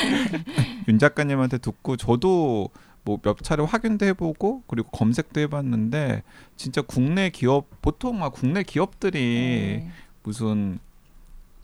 윤 0.88 0.98
작가님한테 0.98 1.58
듣고 1.58 1.96
저도 1.96 2.70
뭐 3.06 3.18
몇 3.22 3.38
차례 3.38 3.62
확인도 3.62 4.04
해보고 4.06 4.64
그리고 4.66 4.90
검색도 4.90 5.40
해봤는데 5.40 6.22
진짜 6.56 6.82
국내 6.82 7.30
기업 7.30 7.66
보통 7.80 8.18
막 8.18 8.32
국내 8.32 8.62
기업들이 8.62 9.82
네. 9.84 9.90
무슨 10.22 10.80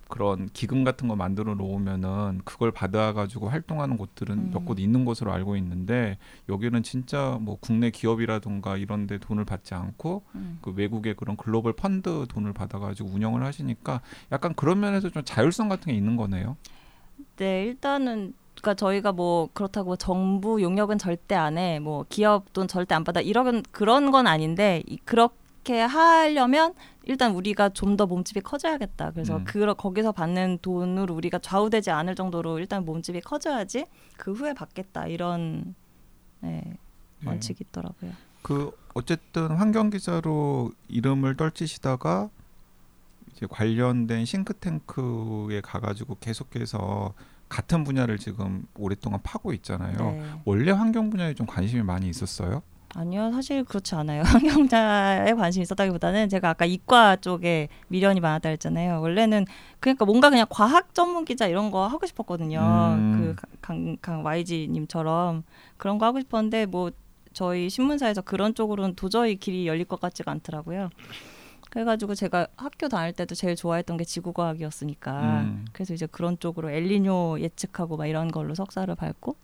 그런 0.08 0.50
기금 0.52 0.84
같은 0.84 1.08
거 1.08 1.16
만들어 1.16 1.54
놓으면은 1.54 2.42
그걸 2.44 2.70
받아가지고 2.70 3.48
활동하는 3.48 3.96
곳들은 3.96 4.38
음. 4.38 4.50
몇곳 4.52 4.78
있는 4.78 5.06
것으로 5.06 5.32
알고 5.32 5.56
있는데 5.56 6.18
여기는 6.50 6.82
진짜 6.82 7.38
뭐 7.40 7.56
국내 7.58 7.90
기업이라든가 7.90 8.76
이런데 8.76 9.16
돈을 9.18 9.46
받지 9.46 9.74
않고 9.74 10.22
음. 10.34 10.58
그 10.60 10.70
외국의 10.72 11.14
그런 11.14 11.36
글로벌 11.36 11.72
펀드 11.72 12.26
돈을 12.28 12.52
받아가지고 12.52 13.08
운영을 13.08 13.42
하시니까 13.42 14.02
약간 14.30 14.52
그런 14.54 14.80
면에서 14.80 15.08
좀 15.08 15.22
자율성 15.24 15.70
같은 15.70 15.90
게 15.90 15.96
있는 15.96 16.16
거네요. 16.16 16.58
네, 17.36 17.64
일단은 17.64 18.34
그러니까 18.54 18.74
저희가 18.74 19.12
뭐 19.12 19.48
그렇다고 19.54 19.96
정부 19.96 20.62
용역은 20.62 20.98
절대 20.98 21.34
안 21.34 21.58
해, 21.58 21.78
뭐 21.80 22.04
기업 22.08 22.52
돈 22.52 22.68
절대 22.68 22.94
안 22.94 23.02
받아 23.04 23.20
이런 23.20 23.62
그런 23.72 24.10
건 24.10 24.26
아닌데 24.26 24.82
이- 24.86 24.98
그렇게 24.98 25.80
하려면 25.80 26.74
일단 27.04 27.32
우리가 27.34 27.70
좀 27.70 27.96
더 27.96 28.06
몸집이 28.06 28.40
커져야겠다. 28.42 29.10
그래서 29.12 29.36
음. 29.38 29.44
그 29.44 29.74
거기서 29.74 30.12
받는 30.12 30.58
돈으로 30.62 31.14
우리가 31.14 31.38
좌우되지 31.40 31.90
않을 31.90 32.14
정도로 32.14 32.58
일단 32.58 32.84
몸집이 32.84 33.20
커져야지 33.22 33.86
그 34.16 34.32
후에 34.32 34.54
받겠다 34.54 35.06
이런 35.08 35.74
네, 36.40 36.62
예. 37.24 37.28
원칙이 37.28 37.64
있더라고요. 37.68 38.12
그 38.42 38.70
어쨌든 38.94 39.48
환경 39.56 39.90
기자로 39.90 40.70
이름을 40.88 41.36
떨치시다가 41.36 42.28
이제 43.32 43.46
관련된 43.48 44.24
싱크탱크에 44.24 45.60
가가지고 45.62 46.16
계속해서 46.20 47.14
같은 47.52 47.84
분야를 47.84 48.16
지금 48.16 48.64
오랫동안 48.74 49.20
파고 49.22 49.52
있잖아요. 49.52 49.96
네. 49.98 50.22
원래 50.46 50.72
환경 50.72 51.10
분야에 51.10 51.34
좀 51.34 51.46
관심이 51.46 51.82
많이 51.82 52.08
있었어요. 52.08 52.62
아니요, 52.94 53.30
사실 53.32 53.62
그렇지 53.64 53.94
않아요. 53.94 54.22
환경자에 54.72 55.34
관심이 55.34 55.62
있었다기보다는 55.62 56.30
제가 56.30 56.50
아까 56.50 56.64
이과 56.64 57.16
쪽에 57.16 57.68
미련이 57.88 58.20
많았다 58.20 58.48
했잖아요. 58.48 59.02
원래는 59.02 59.44
그러니까 59.80 60.06
뭔가 60.06 60.30
그냥 60.30 60.46
과학 60.48 60.94
전문 60.94 61.26
기자 61.26 61.46
이런 61.46 61.70
거 61.70 61.86
하고 61.86 62.06
싶었거든요. 62.06 62.60
음. 62.96 63.36
그강 63.60 63.98
강 64.00 64.24
YG님처럼 64.24 65.44
그런 65.76 65.98
거 65.98 66.06
하고 66.06 66.20
싶었는데 66.20 66.66
뭐 66.66 66.90
저희 67.34 67.68
신문사에서 67.68 68.22
그런 68.22 68.54
쪽으로는 68.54 68.94
도저히 68.94 69.36
길이 69.36 69.66
열릴 69.66 69.84
것 69.84 70.00
같지가 70.00 70.30
않더라고요. 70.32 70.88
그래가지고 71.72 72.14
제가 72.14 72.48
학교 72.58 72.86
다닐 72.90 73.14
때도 73.14 73.34
제일 73.34 73.56
좋아했던 73.56 73.96
게 73.96 74.04
지구과학이었으니까 74.04 75.40
음. 75.40 75.64
그래서 75.72 75.94
이제 75.94 76.04
그런 76.04 76.38
쪽으로 76.38 76.68
엘리뇨 76.68 77.38
예측하고 77.40 77.96
막 77.96 78.06
이런 78.06 78.30
걸로 78.30 78.54
석사를 78.54 78.94
밟고 78.94 79.36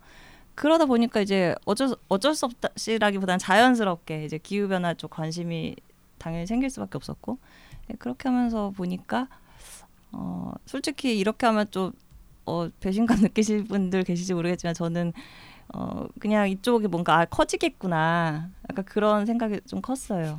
그러다 0.55 0.85
보니까 0.85 1.23
이제 1.23 1.55
어쩔 1.65 1.89
수, 1.89 1.97
어쩔 2.09 2.35
수 2.35 2.45
없다시라기보다는 2.45 3.39
자연스럽게 3.39 4.27
이제 4.27 4.37
기후 4.37 4.69
변화 4.69 4.93
쪽 4.93 5.11
관심이 5.13 5.75
당연히 6.19 6.47
생길 6.47 6.69
수밖에 6.69 6.99
없었고 6.99 7.39
예, 7.91 7.95
그렇게 7.95 8.29
하면서 8.29 8.73
보니까 8.77 9.29
어 10.13 10.53
솔직히 10.67 11.19
이렇게 11.19 11.47
하면 11.47 11.67
좀 11.71 11.93
어, 12.45 12.69
배신감 12.81 13.21
느끼실 13.25 13.65
분들 13.65 14.05
계실지 14.05 14.35
모르겠지만 14.35 14.75
저는 14.75 15.15
어 15.75 16.07
그냥 16.19 16.49
이쪽이 16.49 16.89
뭔가 16.89 17.21
아, 17.21 17.25
커지겠구나. 17.27 18.49
약간 18.71 18.85
그런 18.85 19.27
생각이 19.27 19.61
좀 19.67 19.81
컸어요. 19.83 20.39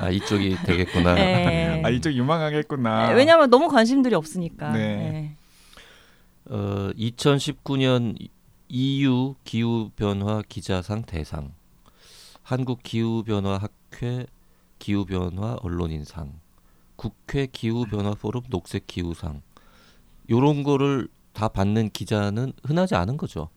아 0.00 0.10
이쪽이 0.10 0.56
되겠구나. 0.64 1.14
네. 1.14 1.82
아 1.84 1.88
이쪽 1.90 2.12
유망하겠구나. 2.12 3.08
네, 3.08 3.14
왜냐하면 3.14 3.50
너무 3.50 3.68
관심들이 3.68 4.14
없으니까. 4.14 4.72
네. 4.72 4.78
네. 4.96 5.36
어 6.46 6.90
2019년 6.96 8.16
EU 8.68 9.34
기후 9.44 9.90
변화 9.94 10.42
기자상 10.48 11.02
대상, 11.02 11.52
한국 12.42 12.82
기후 12.82 13.22
변화 13.22 13.58
학회 13.58 14.26
기후 14.80 15.04
변화 15.04 15.56
언론인상, 15.62 16.32
국회 16.96 17.46
기후 17.46 17.86
변화 17.86 18.14
포럼 18.14 18.42
녹색 18.48 18.88
기후상 18.88 19.42
요런 20.30 20.62
거를 20.64 21.08
다 21.32 21.48
받는 21.48 21.90
기자는 21.90 22.52
흔하지 22.64 22.94
않은 22.94 23.16
거죠. 23.16 23.48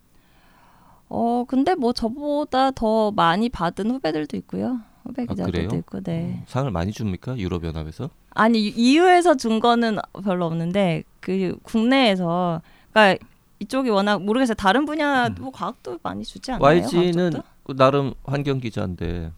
어 1.07 1.45
근데 1.47 1.75
뭐 1.75 1.93
저보다 1.93 2.71
더 2.71 3.11
많이 3.11 3.49
받은 3.49 3.89
후배들도 3.91 4.37
있고요. 4.37 4.79
후배 5.03 5.23
아, 5.23 5.25
기자들도 5.25 5.51
그래요? 5.67 5.79
있고, 5.79 6.01
네. 6.01 6.43
상을 6.47 6.69
많이 6.71 6.91
줍니까 6.91 7.37
유럽 7.37 7.63
연합에서? 7.63 8.09
아니 8.31 8.59
EU에서 8.69 9.35
준 9.35 9.59
거는 9.59 9.99
별로 10.23 10.45
없는데 10.45 11.03
그 11.19 11.55
국내에서 11.63 12.61
그러니까 12.91 13.23
이쪽이 13.59 13.89
워낙 13.89 14.21
모르겠어요. 14.23 14.55
다른 14.55 14.85
분야 14.85 15.29
뭐 15.29 15.51
과학도 15.51 15.99
많이 16.01 16.23
주지 16.23 16.51
않나요? 16.51 16.63
YG는? 16.63 17.33
그 17.63 17.75
나름 17.75 18.13
환경 18.23 18.59
기자인데 18.59 19.31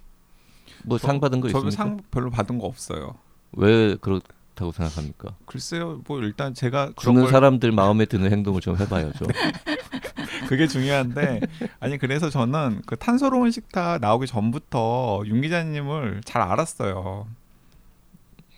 뭐 0.86 0.97
상 0.97 1.19
받은 1.19 1.41
거 1.41 1.50
저도 1.50 1.67
있습니까? 1.67 1.84
상 1.84 2.00
별로 2.12 2.30
받은 2.30 2.60
거 2.60 2.65
없어요. 2.65 3.15
왜 3.52 3.95
그렇 3.97 4.21
다고 4.58 4.72
생각합니까? 4.74 5.36
글쎄요, 5.46 6.02
뭐 6.08 6.20
일단 6.20 6.54
제가 6.54 6.91
주는 6.98 7.22
걸 7.22 7.32
사람들 7.32 7.72
마음에 7.72 8.06
드는 8.06 8.32
행동을 8.32 8.60
좀 8.60 8.76
해봐야죠. 8.78 9.26
그게 10.50 10.67
중요한데 10.67 11.39
아니 11.80 11.98
그래서 11.98 12.30
저는 12.30 12.82
그 12.86 12.96
탄소로운 12.98 13.52
식탁 13.52 14.00
나오기 14.02 14.28
전부터 14.28 15.24
윤 15.28 15.41
기자님을 15.41 16.22
잘 16.26 16.41
알았어요. 16.41 17.28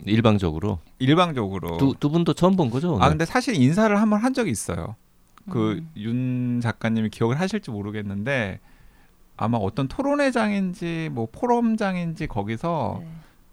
일방적으로 0.06 0.78
일방적으로. 0.98 1.76
두, 1.76 1.94
두 1.98 2.10
분도 2.10 2.32
처음 2.32 2.56
본 2.56 2.70
거죠? 2.70 2.92
오늘? 2.94 3.04
아 3.04 3.08
근데 3.10 3.24
사실 3.24 3.54
인사를 3.54 3.94
한 4.00 4.08
번 4.10 4.20
한 4.22 4.32
적이 4.34 4.50
있어요. 4.50 4.96
그 5.50 5.72
음. 5.72 5.90
윤 5.96 6.60
작가님이 6.62 7.10
기억을 7.10 7.38
하실지 7.40 7.70
모르겠는데 7.70 8.60
아마 9.36 9.58
어떤 9.58 9.88
토론회장인지 9.88 11.10
뭐 11.12 11.28
포럼장인지 11.32 12.26
거기서 12.26 12.98
네. 13.02 13.08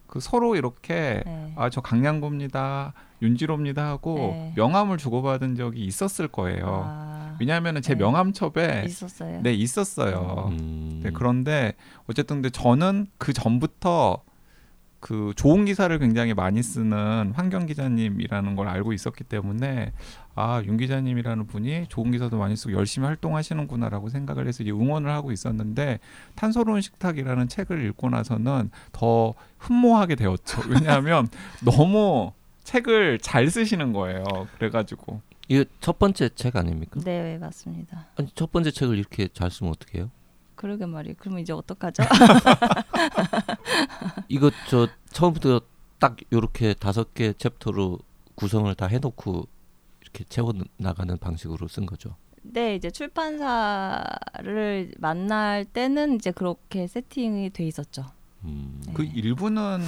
그 0.08 0.20
서로 0.20 0.56
이렇게 0.56 1.22
네. 1.26 1.54
아저 1.56 1.82
강량구입니다 1.82 2.94
윤지로입니다 3.22 3.86
하고 3.86 4.16
네. 4.16 4.54
명함을 4.56 4.98
주고받은 4.98 5.56
적이 5.56 5.86
있었을 5.86 6.28
거예요. 6.28 6.84
아, 6.86 7.36
왜냐하면은 7.40 7.82
제 7.82 7.94
네. 7.94 8.00
명함첩에 8.00 8.84
있었어요. 8.86 9.42
네 9.42 9.54
있었어요. 9.54 10.50
음, 10.52 11.02
네, 11.04 11.12
그런데 11.14 11.74
어쨌든 12.08 12.38
근데 12.38 12.50
저는 12.50 13.08
그 13.18 13.34
전부터 13.34 14.24
그 15.00 15.34
좋은 15.36 15.66
기사를 15.66 15.98
굉장히 16.00 16.34
많이 16.34 16.64
쓰는 16.64 17.32
환경 17.36 17.66
기자님이라는 17.66 18.56
걸 18.56 18.68
알고 18.68 18.94
있었기 18.94 19.24
때문에 19.24 19.94
아 20.38 20.62
윤 20.64 20.78
기자님이라는 20.78 21.48
분이 21.48 21.88
좋은 21.90 22.12
기사도 22.12 22.38
많이 22.38 22.56
쓰고 22.56 22.74
열심히 22.74 23.08
활동하시는구나라고 23.08 24.10
생각을 24.10 24.48
해서 24.48 24.62
이제 24.62 24.72
응원을 24.72 25.10
하고 25.10 25.32
있었는데 25.32 26.00
탄소로운 26.36 26.82
식탁이라는 26.82 27.48
책을 27.48 27.84
읽고 27.88 28.12
나서는 28.12 28.70
더 28.92 29.34
흠모하게 29.58 30.16
되었죠. 30.16 30.62
왜냐하면 30.70 31.28
너무 31.66 32.34
책을 32.64 33.18
잘 33.20 33.50
쓰시는 33.50 33.94
거예요. 33.94 34.24
그래가지고 34.58 35.22
이거 35.48 35.66
첫 35.82 35.98
번째 35.98 36.30
책 36.30 36.56
아닙니까? 36.56 37.00
네 37.04 37.40
맞습니다. 37.40 38.06
아니 38.16 38.30
첫 38.36 38.52
번째 38.52 38.70
책을 38.70 38.96
이렇게 38.96 39.28
잘 39.34 39.50
쓰면 39.50 39.74
어떡해요? 39.74 40.12
그러게 40.54 40.86
말이에요. 40.86 41.16
그러면 41.18 41.42
이제 41.42 41.52
어떡하죠? 41.52 42.04
이거 44.30 44.52
저 44.70 44.88
처음부터 45.10 45.62
딱 45.98 46.16
요렇게 46.32 46.76
다섯 46.76 47.16
개 47.16 47.34
챕터로 47.34 47.98
구성을 48.36 48.74
다 48.76 48.86
해놓고 48.86 49.48
이렇게 50.18 50.24
채워 50.26 50.52
나가는 50.78 51.16
방식으로 51.18 51.68
쓴 51.68 51.86
거죠. 51.86 52.16
네, 52.42 52.76
이제 52.76 52.90
출판사를 52.90 54.94
만날 54.98 55.66
때는 55.66 56.16
이제 56.16 56.32
그렇게 56.32 56.88
세팅이 56.88 57.52
돼 57.52 57.68
있었죠. 57.68 58.06
음, 58.44 58.82
네. 58.86 58.94
그 58.94 59.04
일부는 59.04 59.82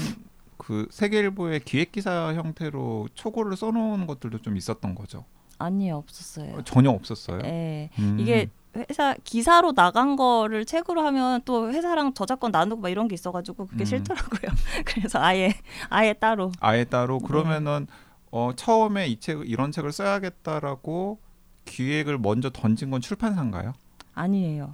그 0.57 0.87
세계일보의 0.91 1.61
기획 1.61 1.91
기사 1.91 2.33
형태로 2.33 3.09
초고를 3.13 3.55
써놓은 3.55 4.07
것들도 4.07 4.41
좀 4.41 4.57
있었던 4.57 4.93
거죠. 4.93 5.25
아니요, 5.57 5.97
없었어요. 5.97 6.57
어, 6.57 6.63
전혀 6.63 6.91
없었어요. 6.91 7.41
네, 7.41 7.89
음. 7.97 8.19
이게 8.19 8.49
회사 8.75 9.15
기사로 9.23 9.73
나간 9.73 10.15
거를 10.15 10.65
책으로 10.65 11.01
하면 11.01 11.41
또 11.43 11.71
회사랑 11.71 12.13
저작권 12.13 12.51
나누고 12.51 12.81
막 12.81 12.89
이런 12.89 13.07
게 13.07 13.15
있어가지고 13.15 13.67
그게 13.67 13.83
음. 13.83 13.85
싫더라고요. 13.85 14.51
그래서 14.85 15.19
아예 15.19 15.53
아예 15.89 16.13
따로. 16.13 16.51
아예 16.59 16.83
따로 16.83 17.19
네. 17.19 17.27
그러면은 17.27 17.87
어, 18.31 18.51
처음에 18.55 19.07
이 19.07 19.19
책 19.19 19.49
이런 19.49 19.71
책을 19.71 19.91
써야겠다라고 19.91 21.19
기획을 21.65 22.17
먼저 22.17 22.49
던진 22.49 22.89
건 22.91 23.01
출판사인가요? 23.01 23.73
아니에요. 24.13 24.73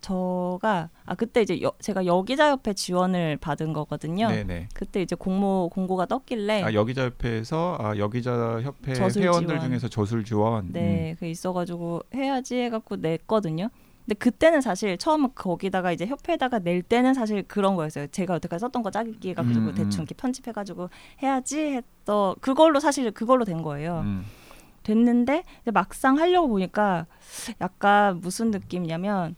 저가 0.00 0.88
아 1.04 1.14
그때 1.14 1.42
이제 1.42 1.60
여, 1.60 1.72
제가 1.78 2.06
여기자협회 2.06 2.72
지원을 2.72 3.36
받은 3.36 3.74
거거든요. 3.74 4.28
네네. 4.28 4.68
그때 4.72 5.02
이제 5.02 5.14
공모 5.14 5.68
공고가 5.70 6.06
떴길래 6.06 6.62
아, 6.62 6.72
여기자 6.72 7.04
협회에서 7.04 7.76
아, 7.78 7.98
여기자 7.98 8.60
협회 8.62 8.94
저술 8.94 9.22
회원들 9.24 9.56
지원. 9.56 9.68
중에서 9.68 9.88
저술 9.88 10.24
지원. 10.24 10.66
음. 10.68 10.72
네, 10.72 11.16
그 11.18 11.26
있어가지고 11.26 12.02
해야지 12.14 12.56
해갖고 12.56 12.96
냈거든요. 12.96 13.68
근데 14.10 14.18
그때는 14.18 14.60
사실 14.60 14.98
처음 14.98 15.28
거기다가 15.32 15.92
이제 15.92 16.04
협회에다가 16.04 16.58
낼 16.58 16.82
때는 16.82 17.14
사실 17.14 17.44
그런 17.44 17.76
거였어요. 17.76 18.08
제가 18.08 18.34
여태까지 18.34 18.60
썼던 18.60 18.82
거 18.82 18.90
짜기 18.90 19.16
해가지고 19.28 19.68
음, 19.68 19.74
대충 19.74 20.00
음. 20.00 20.02
이렇게 20.02 20.14
편집해가지고 20.16 20.90
해야지 21.22 21.60
했던 21.60 22.34
그걸로 22.40 22.80
사실 22.80 23.12
그걸로 23.12 23.44
된 23.44 23.62
거예요. 23.62 24.00
음. 24.00 24.24
됐는데 24.82 25.44
막상 25.72 26.18
하려고 26.18 26.48
보니까 26.48 27.06
약간 27.60 28.20
무슨 28.20 28.50
느낌이냐면 28.50 29.36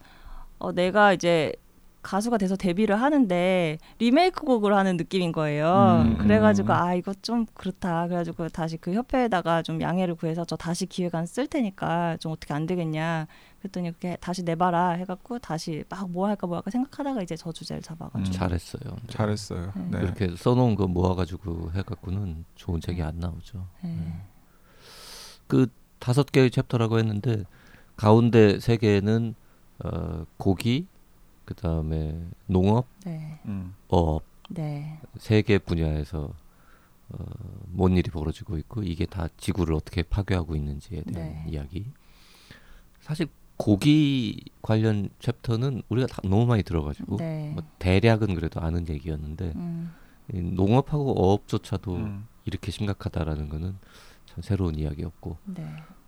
어, 0.59 0.73
내가 0.73 1.13
이제 1.13 1.53
가수가 2.01 2.39
돼서 2.39 2.57
데뷔를 2.57 3.01
하는데 3.01 3.79
리메이크 3.99 4.45
곡을 4.45 4.75
하는 4.75 4.97
느낌인 4.97 5.33
거예요. 5.33 6.03
음, 6.05 6.19
그래가지고 6.19 6.73
음. 6.73 6.73
아 6.73 6.95
이거 6.95 7.13
좀 7.21 7.45
그렇다. 7.53 8.07
그래가지고 8.07 8.49
다시 8.49 8.79
그 8.79 8.95
협회에다가 8.95 9.63
좀 9.63 9.83
양해를 9.83 10.15
구해서 10.15 10.45
저 10.47 10.57
다시 10.57 10.87
기획안 10.87 11.27
쓸 11.27 11.47
테니까 11.47 12.17
좀 12.19 12.33
어떻게 12.33 12.55
안 12.55 12.67
되겠냐. 12.67 13.27
그랬더니 13.63 13.91
그렇게 13.91 14.17
다시 14.21 14.43
내봐라 14.43 14.91
해갖고 14.91 15.39
다시 15.39 15.85
막 15.89 16.09
뭐 16.09 16.27
할까 16.27 16.47
뭐 16.49 16.57
할까 16.57 16.71
생각하다가 16.71 17.23
이제 17.23 17.37
저 17.37 17.53
주제를 17.53 17.81
잡아가지고. 17.81 18.29
음. 18.29 18.33
잘했어요. 18.33 18.97
네. 18.97 19.07
잘했어요. 19.09 19.73
네. 19.77 19.89
네. 19.93 19.99
이렇게 20.03 20.37
써놓은 20.37 20.75
거 20.75 20.89
모아가지고 20.89 21.71
해갖고는 21.73 22.45
좋은 22.57 22.81
책이 22.81 23.01
안 23.03 23.21
나오죠. 23.21 23.67
네. 23.83 24.21
그 25.47 25.69
다섯 26.01 26.31
개의 26.33 26.51
챕터라고 26.51 26.99
했는데 26.99 27.45
가운데 27.97 28.59
세 28.59 28.77
개는 28.77 29.35
어, 29.85 30.25
고기, 30.37 30.87
그 31.45 31.55
다음에 31.55 32.21
농업, 32.47 32.87
네. 33.05 33.41
음. 33.47 33.75
어업 33.89 34.25
네. 34.51 34.99
세개 35.19 35.59
분야에서 35.59 36.31
어, 37.11 37.25
뭔 37.67 37.97
일이 37.97 38.11
벌어지고 38.11 38.59
있고 38.59 38.83
이게 38.83 39.07
다 39.07 39.29
지구를 39.37 39.75
어떻게 39.75 40.03
파괴하고 40.03 40.57
있는지에 40.57 41.03
대한 41.03 41.31
네. 41.31 41.45
이야기. 41.49 41.87
사실 43.01 43.27
고기 43.57 44.45
관련 44.61 45.09
챕터는 45.19 45.83
우리가 45.89 46.07
다 46.07 46.21
너무 46.25 46.47
많이 46.47 46.63
들어가지고 46.63 47.17
네. 47.19 47.53
뭐 47.55 47.63
대략은 47.79 48.35
그래도 48.35 48.61
아는 48.61 48.89
얘기였는데 48.89 49.53
음. 49.57 49.93
이 50.33 50.41
농업하고 50.41 51.13
어업조차도 51.21 51.95
음. 51.97 52.27
이렇게 52.45 52.71
심각하다라는 52.71 53.49
거는 53.49 53.77
참 54.27 54.43
새로운 54.43 54.79
이야기였고 54.79 55.37
네. 55.45 55.65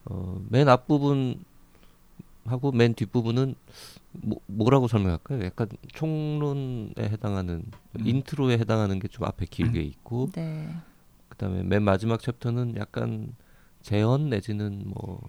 어, 0.07 0.40
맨 0.48 0.68
앞부분 0.68 1.44
하고 2.46 2.72
맨 2.72 2.94
뒷부분은 2.94 3.54
뭐, 4.12 4.40
뭐라고 4.46 4.87
설명할까요? 4.88 5.44
약간 5.44 5.68
총론에 5.92 6.92
해당하는 6.98 7.64
음. 7.98 8.07
intro에 8.06 8.58
해당하는 8.59 8.98
게 8.98 9.09
좀 9.09 9.24
앞에 9.24 9.46
길게 9.46 9.80
있고 9.83 10.28
네. 10.33 10.68
그다음에 11.28 11.62
맨 11.62 11.83
마지막 11.83 12.20
챕터는 12.20 12.76
약간 12.76 13.35
재현 13.83 14.28
내지는 14.30 14.83
뭐 14.87 15.20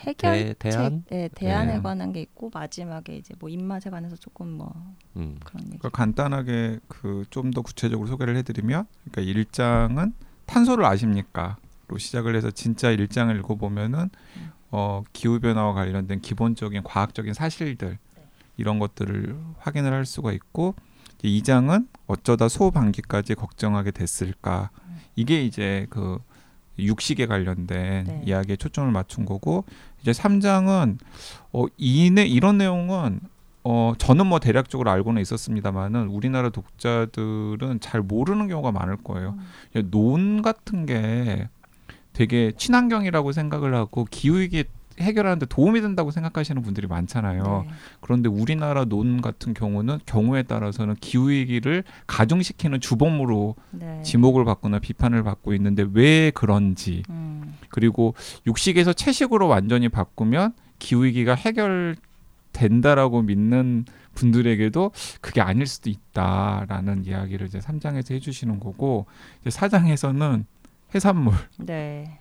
해결책, 0.00 0.58
대- 0.58 0.70
대안? 0.70 1.04
네, 1.10 1.28
대안에 1.34 1.76
네. 1.76 1.82
관한 1.82 2.12
게 2.12 2.20
있고 2.22 2.50
마지막에 2.52 3.16
이제 3.16 3.34
뭐 3.38 3.48
입맛에 3.48 3.90
관해서 3.90 4.16
조금 4.16 4.48
뭐 4.52 4.72
음, 5.16 5.38
그런 5.44 5.62
얘기. 5.66 5.78
그러니까 5.78 5.88
간단하게 5.90 6.80
그 6.88 7.24
좀 7.30 7.50
더 7.52 7.62
구체적으로 7.62 8.06
소개를 8.08 8.36
해드리면, 8.38 8.86
그러니까 9.10 9.22
일장은 9.22 10.12
탄소를 10.46 10.84
아십니까?로 10.84 11.98
시작을 11.98 12.36
해서 12.36 12.50
진짜 12.50 12.90
일장을 12.90 13.34
읽어보면은 13.38 14.10
음. 14.36 14.52
어, 14.70 15.02
기후 15.12 15.40
변화와 15.40 15.74
관련된 15.74 16.20
기본적인 16.20 16.82
과학적인 16.84 17.34
사실들 17.34 17.98
이런 18.56 18.78
것들을 18.78 19.36
확인을 19.58 19.92
할 19.92 20.06
수가 20.06 20.30
있고 20.32 20.74
이제 21.18 21.28
이 21.28 21.42
장은 21.42 21.88
어쩌다 22.06 22.48
소방기까지 22.48 23.34
걱정하게 23.34 23.90
됐을까 23.90 24.70
이게 25.16 25.42
이제 25.44 25.86
그 25.90 26.18
육식에 26.78 27.26
관련된 27.26 28.04
네. 28.04 28.22
이야기에 28.24 28.56
초점을 28.56 28.90
맞춘 28.92 29.24
거고 29.26 29.64
이제 30.02 30.12
3장은 30.12 30.98
어 31.52 31.66
이내 31.76 32.24
이런 32.24 32.58
내용은 32.58 33.20
어 33.62 33.92
저는 33.98 34.26
뭐 34.26 34.38
대략적으로 34.38 34.90
알고는 34.90 35.20
있었습니다만은 35.22 36.08
우리나라 36.08 36.48
독자들은 36.48 37.80
잘 37.80 38.00
모르는 38.00 38.48
경우가 38.48 38.72
많을 38.72 38.96
거예요. 38.96 39.36
음. 39.76 39.90
논 39.90 40.42
같은 40.42 40.86
게 40.86 41.48
되게 42.12 42.52
친환경이라고 42.56 43.32
생각을 43.32 43.74
하고 43.74 44.06
기후위기 44.10 44.64
해결하는데 45.00 45.46
도움이 45.46 45.80
된다고 45.80 46.10
생각하시는 46.10 46.62
분들이 46.62 46.86
많잖아요. 46.86 47.64
네. 47.66 47.74
그런데 48.00 48.28
우리나라 48.28 48.84
논 48.84 49.20
같은 49.20 49.54
경우는 49.54 50.00
경우에 50.06 50.42
따라서는 50.42 50.96
기후 51.00 51.30
위기를 51.30 51.84
가중시키는 52.06 52.80
주범으로 52.80 53.56
네. 53.70 54.02
지목을 54.02 54.44
받거나 54.44 54.78
비판을 54.78 55.22
받고 55.22 55.54
있는데 55.54 55.86
왜 55.92 56.30
그런지 56.30 57.02
음. 57.10 57.56
그리고 57.68 58.14
육식에서 58.46 58.92
채식으로 58.92 59.48
완전히 59.48 59.88
바꾸면 59.88 60.52
기후 60.78 61.04
위기가 61.04 61.34
해결된다라고 61.34 63.22
믿는 63.22 63.84
분들에게도 64.14 64.90
그게 65.20 65.40
아닐 65.40 65.66
수도 65.66 65.88
있다라는 65.90 67.04
이야기를 67.06 67.46
이제 67.46 67.58
3장에서 67.58 68.12
해주시는 68.12 68.60
거고 68.60 69.06
이제 69.40 69.50
4장에서는 69.50 70.44
해산물 70.94 71.34
네. 71.58 72.18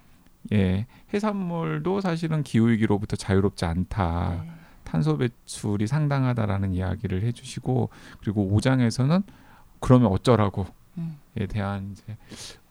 예 0.54 0.86
해산물도 1.14 2.02
사실은 2.02 2.44
기후 2.44 2.70
위기로부터 2.70 3.16
자유롭지 3.16 3.66
않다 3.66 4.42
네. 4.44 4.52
탄소 4.84 5.18
배출이 5.18 5.86
상당하다라는 5.88 6.74
이야기를 6.74 7.22
해주시고 7.24 7.90
그리고 8.22 8.50
5장에서는 8.58 9.24
그러면 9.80 10.12
어쩌라고 10.12 10.66
음. 10.98 11.18
에 11.38 11.46
대한 11.46 11.92
이제 11.92 12.18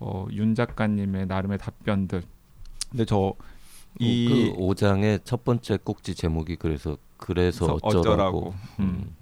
어, 0.01 0.27
윤 0.33 0.55
작가님의 0.55 1.27
나름의 1.27 1.59
답변들. 1.59 2.23
근데 2.91 3.05
저 3.05 3.35
이그 4.01 4.57
5장의 4.59 5.25
첫 5.25 5.45
번째 5.45 5.79
꼭지 5.83 6.15
제목이 6.15 6.57
그래서 6.57 6.97
그래서 7.17 7.67
그래서 7.67 7.79
어쩌라고. 7.83 8.55
음. 8.81 8.85
음. 8.85 9.17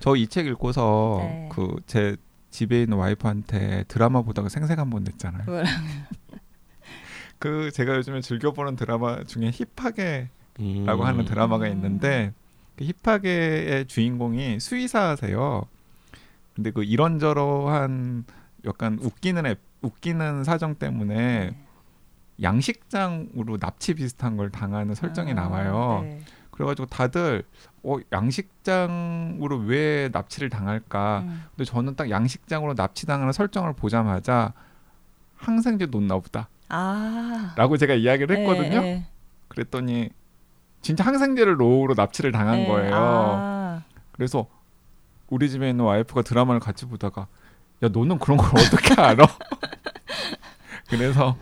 저 0.00 0.16
이 0.16 0.26
책 0.26 0.46
읽고서 0.46 1.18
네. 1.20 1.48
그제 1.52 2.16
집에 2.50 2.82
있는 2.82 2.98
와이프한테 2.98 3.84
드라마 3.88 4.22
보다가 4.22 4.48
생색 4.48 4.78
한 4.78 4.90
번 4.90 5.04
냈잖아요. 5.04 5.44
그 7.38 7.70
제가 7.70 7.96
요즘에 7.96 8.20
즐겨 8.20 8.52
보는 8.52 8.76
드라마 8.76 9.22
중에 9.24 9.50
힙하게라고 9.76 10.28
음. 10.60 11.06
하는 11.06 11.24
드라마가 11.24 11.66
음. 11.66 11.72
있는데 11.72 12.32
그 12.76 12.84
힙하게의 12.84 13.86
주인공이 13.86 14.60
수의사세요. 14.60 15.64
근데 16.54 16.70
그 16.70 16.82
이런저런한 16.82 18.24
약간 18.66 18.98
웃기는 19.00 19.46
앱, 19.46 19.60
웃기는 19.82 20.44
사정 20.44 20.74
때문에 20.74 21.50
네. 21.50 21.64
양식장으로 22.42 23.58
납치 23.58 23.94
비슷한 23.94 24.36
걸 24.36 24.50
당하는 24.50 24.94
설정이 24.94 25.34
나와요. 25.34 26.00
네. 26.02 26.20
그래가지고 26.50 26.86
다들 26.86 27.44
어 27.84 27.96
양식장으로 28.12 29.58
왜 29.58 30.08
납치를 30.12 30.50
당할까? 30.50 31.20
음. 31.24 31.44
근데 31.50 31.64
저는 31.64 31.94
딱 31.94 32.10
양식장으로 32.10 32.74
납치당하는 32.74 33.32
설정을 33.32 33.74
보자마자 33.74 34.52
항생제 35.36 35.86
놓나 35.86 36.18
보다 36.18 36.48
라고 36.68 37.74
아. 37.74 37.76
제가 37.78 37.94
이야기를 37.94 38.36
네, 38.36 38.42
했거든요. 38.42 38.80
네. 38.82 39.06
그랬더니 39.48 40.10
진짜 40.82 41.04
항생제를 41.04 41.56
놓으로 41.56 41.94
납치를 41.94 42.30
당한 42.32 42.58
네. 42.58 42.68
거예요. 42.68 42.94
아. 42.94 43.82
그래서 44.12 44.46
우리 45.28 45.48
집에 45.50 45.70
있는 45.70 45.84
와이프가 45.84 46.22
드라마를 46.22 46.60
같이 46.60 46.86
보다가 46.86 47.26
야 47.82 47.88
너는 47.88 48.18
그런 48.18 48.38
걸 48.38 48.48
어떻게 48.60 49.00
알아? 49.00 49.24
그래서 50.88 51.36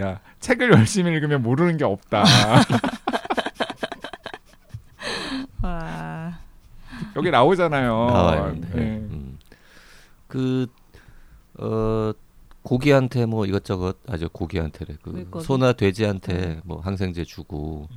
야 0.00 0.20
책을 0.40 0.72
열심히 0.72 1.12
읽으면 1.12 1.42
모르는 1.42 1.76
게 1.76 1.84
없다. 1.84 2.24
와. 5.62 6.38
여기 7.16 7.30
나오잖아요. 7.30 8.06
나와요. 8.06 8.54
네. 8.54 8.60
네. 8.74 8.82
음. 8.82 9.38
그 10.26 10.66
어, 11.58 12.12
고기한테 12.62 13.26
뭐 13.26 13.44
이것저것 13.46 13.98
아주 14.08 14.28
고기한테래. 14.30 14.96
그 15.02 15.10
물고기. 15.10 15.44
소나 15.44 15.72
돼지한테 15.72 16.60
뭐 16.64 16.80
항생제 16.80 17.24
주고 17.24 17.88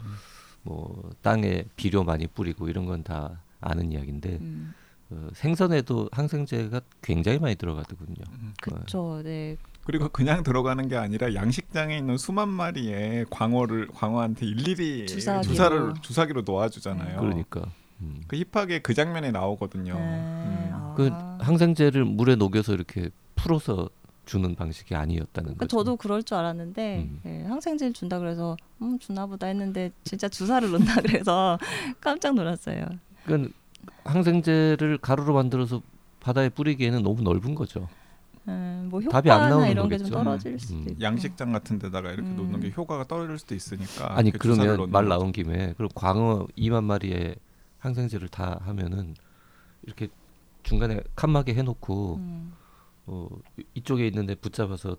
뭐 0.64 1.12
땅에 1.22 1.66
비료 1.76 2.04
많이 2.04 2.28
뿌리고 2.28 2.68
이런 2.70 2.86
건 2.86 3.04
다 3.04 3.42
아는 3.62 3.92
이야기인데 3.92 4.38
음. 4.42 4.74
어, 5.12 5.28
생선에도 5.34 6.10
항생제가 6.12 6.82
굉장히 7.02 7.38
많이 7.40 7.56
들어가더군요. 7.56 8.24
그쵸. 8.62 9.22
네. 9.24 9.58
그리고 9.86 10.10
그냥 10.10 10.42
들어가는 10.42 10.88
게 10.88 10.96
아니라 10.96 11.36
양식장에 11.36 11.96
있는 11.98 12.18
수만 12.18 12.50
마리의 12.50 13.28
광어를 13.30 13.88
광어한테 13.94 14.48
일일이 14.48 15.06
주사기로. 15.06 15.44
주사를 15.54 15.94
주사기로 16.02 16.42
놓아주잖아요. 16.44 17.20
그러니까 17.20 17.72
음. 18.02 18.22
그 18.28 18.36
힙하게 18.52 18.80
그 18.80 18.96
장면이 18.96 19.32
나오거든요. 19.32 19.94
네. 19.94 20.00
음. 20.02 20.70
아. 20.74 20.94
그 20.98 21.10
항생제를 21.44 22.04
물에 22.06 22.36
녹여서 22.36 22.74
이렇게 22.74 23.10
풀어서 23.36 23.90
주는 24.26 24.56
방식이 24.56 24.96
아니었다는 24.96 25.56
그러니까 25.56 25.66
거죠. 25.66 25.78
저도 25.78 25.96
그럴 25.98 26.24
줄 26.24 26.38
알았는데 26.38 26.98
음. 26.98 27.22
예, 27.26 27.44
항생제를 27.44 27.94
준다 27.94 28.20
그래서 28.20 28.58
음 28.82 28.98
주나 29.00 29.26
보다 29.26 29.48
했는데 29.48 29.92
진짜 30.04 30.28
주사를 30.28 30.70
놓나 30.70 30.86
그래서 31.02 31.58
깜짝 32.02 32.34
놀랐어요. 32.36 32.86
그러니까 33.26 33.54
항생제를 34.04 34.98
가루로 35.00 35.34
만들어서 35.34 35.82
바다에 36.20 36.50
뿌리기에는 36.50 37.04
너무 37.04 37.22
넓은 37.22 37.56
거죠. 37.56 37.88
음, 38.48 38.88
뭐 38.92 39.02
답이 39.02 39.30
안 39.32 39.52
효과나 39.52 39.68
이런 39.70 39.90
게좀 39.90 40.10
거겠죠. 40.10 40.24
떨어질 40.24 40.60
수도 40.60 40.76
음. 40.76 40.90
있고. 40.90 41.02
양식장 41.02 41.52
같은 41.52 41.80
데다가 41.80 42.12
이렇게 42.12 42.30
음. 42.30 42.36
놓는 42.36 42.60
게 42.60 42.72
효과가 42.76 43.06
떨어질 43.06 43.40
수도 43.40 43.56
있으니까 43.56 44.16
아니 44.18 44.32
그러면 44.32 44.90
말. 44.92 45.08
나온 45.08 45.32
김에 45.32 45.74
그럼 45.78 45.90
광어 45.96 46.48
2만 46.58 46.84
마리에 46.84 47.36
항생제를 47.80 48.28
다 48.30 48.60
하면은 48.66 49.16
이렇게 49.84 50.08
중간에 50.64 51.00
칸막이 51.16 51.54
해놓고 51.54 52.16
음. 52.18 52.54
어, 53.08 53.28
이- 53.58 53.64
이쪽에 53.76 54.08
있는데 54.08 54.36
붙잡아서 54.36 54.98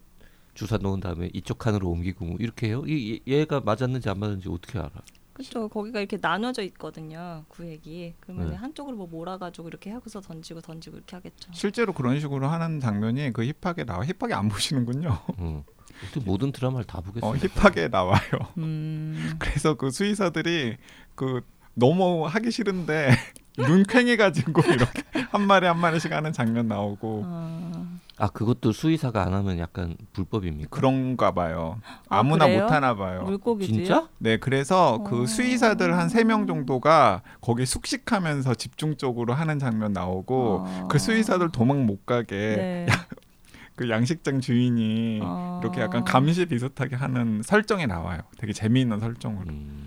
주사 0.55 0.79
놓은 0.79 1.01
다음에 1.01 1.29
이쪽 1.35 1.59
칸으로 1.59 1.89
옮기고 1.91 2.25
뭐 2.25 2.37
이렇게 2.41 2.69
해요. 2.69 2.83
이 2.87 3.21
얘- 3.29 3.41
얘가 3.41 3.61
맞았는지 3.61 4.09
안 4.09 4.19
맞았는지 4.19 4.49
어떻게 4.49 4.79
알아? 4.79 4.91
그렇죠. 5.35 5.69
거기가 5.69 5.99
이렇게 6.01 6.17
나눠져 6.19 6.63
있거든요. 6.63 7.45
구획이. 7.49 8.15
그러면 8.21 8.51
네. 8.51 8.57
한쪽으로 8.57 8.97
뭐 8.97 9.07
몰아가지고 9.07 9.69
이렇게 9.69 9.91
하고서 9.91 10.23
던지고 10.23 10.63
던지고 10.63 10.97
이렇게 10.97 11.15
하겠죠. 11.17 11.51
실제로 11.53 11.93
그런 11.93 12.19
식으로 12.21 12.49
하는 12.49 12.81
장면이 12.81 13.35
그 13.35 13.45
힙하게 13.45 13.85
나와 13.85 14.03
힙하게 14.07 14.33
안 14.33 14.49
보시는군요. 14.49 15.19
응. 15.41 15.63
어떻게 16.03 16.21
모든 16.25 16.53
드라마를 16.53 16.87
다 16.87 17.03
보겠어요? 17.03 17.31
어, 17.31 17.37
힙하게 17.37 17.89
나와요. 17.89 18.21
음. 18.57 19.35
그래서 19.39 19.75
그 19.75 19.91
수의사들이 19.91 20.77
그 21.15 21.43
너무 21.75 22.25
하기 22.27 22.51
싫은데 22.51 23.11
눈 23.59 23.83
퀭해 23.85 24.17
가지고 24.17 24.63
이렇게 24.73 25.03
한 25.31 25.47
마리 25.47 25.67
한 25.67 25.79
마리씩 25.79 26.13
하는 26.13 26.33
장면 26.33 26.67
나오고 26.69 27.23
어. 27.27 27.76
아 28.19 28.29
그것도 28.29 28.73
수의사가 28.73 29.23
안 29.23 29.35
하면 29.35 29.59
약간 29.59 29.95
불법입니까? 30.15 30.71
그런가 30.71 31.33
봐요. 31.33 31.79
아, 32.09 32.21
아무나 32.21 32.47
그래요? 32.47 32.63
못 32.65 32.73
하나 32.73 32.95
봐요. 32.95 33.25
물고기도요? 33.25 33.77
진짜? 33.77 34.09
네, 34.19 34.39
그래서 34.39 35.03
그 35.05 35.25
어. 35.25 35.27
수의사들 35.27 35.97
한 35.99 36.09
세 36.09 36.25
명 36.25 36.47
정도가 36.47 37.21
거기 37.43 37.67
숙식하면서 37.67 38.55
집중적으로 38.55 39.35
하는 39.35 39.59
장면 39.59 39.93
나오고 39.93 40.65
어. 40.67 40.89
그 40.91 40.99
수의사들 40.99 41.51
도망 41.53 41.85
못 41.85 42.07
가게 42.07 42.37
네. 42.57 42.87
그 43.77 43.91
양식장 43.91 44.41
주인이 44.41 45.21
어. 45.23 45.61
이렇게 45.63 45.83
약간 45.83 46.03
감시 46.05 46.47
비슷하게 46.47 46.97
하는 46.97 47.43
설정이 47.45 47.87
나와요. 47.87 48.21
되게 48.39 48.55
재미있는 48.55 48.99
설정으로. 49.01 49.45
음. 49.51 49.51
음. 49.51 49.86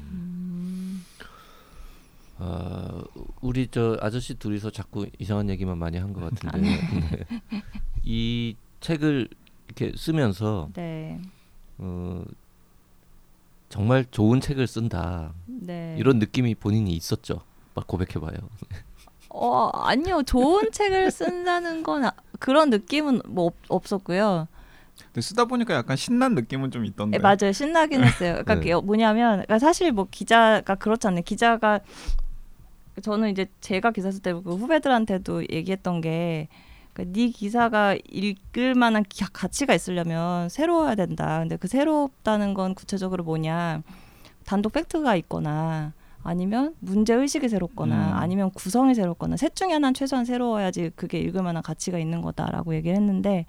아 2.42 3.04
우리 3.42 3.68
저 3.70 3.98
아저씨 4.02 4.34
둘이서 4.36 4.72
자꾸 4.72 5.06
이상한 5.20 5.50
얘기만 5.50 5.78
많이 5.78 5.98
한 5.98 6.14
것 6.14 6.22
같은데 6.22 6.58
네. 6.62 7.42
이 8.04 8.56
책을 8.80 9.28
이렇게 9.68 9.92
쓰면서 9.98 10.70
네. 10.74 11.20
어, 11.78 12.24
정말 13.68 14.06
좋은 14.10 14.40
책을 14.42 14.68
쓴다 14.68 15.34
네. 15.46 15.96
이런 16.00 16.18
느낌이 16.20 16.56
본인이 16.56 16.92
있었죠. 16.94 17.42
막 17.76 17.86
고백해봐요. 17.88 18.38
어 19.30 19.68
아니요 19.74 20.24
좋은 20.24 20.72
책을 20.74 21.12
쓴다는 21.12 21.84
건 21.84 22.06
아- 22.06 22.14
그런 22.40 22.70
느낌은 22.70 23.22
뭐 23.28 23.48
없, 23.48 23.56
없었고요. 23.68 24.48
근데 25.06 25.22
쓰다 25.22 25.46
보니까 25.46 25.76
약간 25.76 25.96
신난 25.98 26.36
느낌은 26.36 26.72
좀 26.72 26.86
있던데. 26.86 27.18
예, 27.18 27.20
맞아요 27.22 27.52
신나긴 27.54 28.04
했어요. 28.04 28.32
그러니까 28.44 28.56
네. 28.56 28.60
그게 28.62 28.76
뭐냐면 28.76 29.32
그러니까 29.44 29.60
사실 29.60 29.92
뭐 29.92 30.08
기자가 30.10 30.76
그렇잖아요. 30.76 31.22
기자가 31.24 31.80
저는 33.02 33.30
이제 33.32 33.46
제가 33.62 33.92
기사 33.92 34.12
쓸 34.12 34.22
때 34.22 34.32
그 34.34 34.56
후배들한테도 34.56 35.44
얘기했던 35.52 36.02
게 36.02 36.48
그러니까 36.94 37.14
네 37.20 37.30
기사가 37.30 37.96
읽을 38.12 38.76
만한 38.76 39.04
기- 39.08 39.26
가치가 39.32 39.74
있으려면 39.74 40.50
새로워야 40.50 40.96
된다. 40.96 41.40
근데 41.40 41.56
그 41.58 41.68
새롭다는 41.68 42.54
건 42.54 42.76
구체적으로 42.76 43.24
뭐냐 43.24 43.82
단독 44.46 44.74
팩트가 44.74 45.16
있거나 45.18 45.94
아니면 46.24 46.76
문제 46.80 47.14
의식이 47.14 47.48
새롭거나 47.48 47.96
음. 47.96 48.14
아니면 48.18 48.52
구성이 48.52 48.94
새롭거나 48.96 49.38
셋 49.38 49.56
중에 49.56 49.72
하나는 49.72 49.94
최소한 49.94 50.26
새로워야지 50.26 50.92
그게 50.96 51.20
읽을 51.20 51.42
만한 51.44 51.64
가치가 51.64 51.98
있는 51.98 52.22
거다라고 52.22 52.76
얘기를 52.76 52.96
했는데 52.98 53.46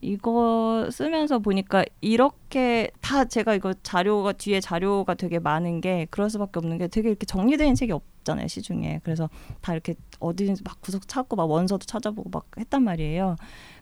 이거 0.00 0.88
쓰면서 0.90 1.38
보니까 1.38 1.84
이렇게 2.00 2.90
다 3.00 3.24
제가 3.24 3.54
이거 3.54 3.74
자료가 3.82 4.32
뒤에 4.32 4.60
자료가 4.60 5.14
되게 5.14 5.38
많은 5.38 5.80
게 5.80 6.06
그럴 6.10 6.30
수밖에 6.30 6.58
없는 6.58 6.78
게 6.78 6.88
되게 6.88 7.10
이렇게 7.10 7.26
정리된 7.26 7.74
책이 7.74 7.92
없잖아요 7.92 8.48
시중에. 8.48 9.00
그래서 9.04 9.28
다 9.60 9.72
이렇게 9.72 9.94
어디든지 10.18 10.62
막 10.64 10.80
구석 10.80 11.06
찾고 11.06 11.36
막 11.36 11.50
원서도 11.50 11.84
찾아보고 11.86 12.30
막 12.30 12.46
했단 12.58 12.82
말이에요. 12.82 13.36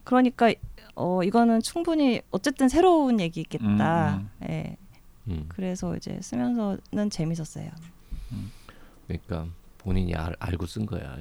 그러니까 0.05 0.53
어 0.97 1.23
이거는 1.23 1.61
충분히 1.61 2.21
어쨌든 2.31 2.69
새로운 2.69 3.21
얘기겠다. 3.21 4.17
음, 4.17 4.31
예. 4.49 4.77
음. 5.29 5.45
그래서 5.49 5.95
이제 5.97 6.19
쓰면서는 6.21 7.11
재밌었어요. 7.11 7.71
그러니까 9.07 9.47
본인이 9.89 10.15
알, 10.15 10.37
알고 10.39 10.67
쓴 10.67 10.85
거야. 10.85 11.17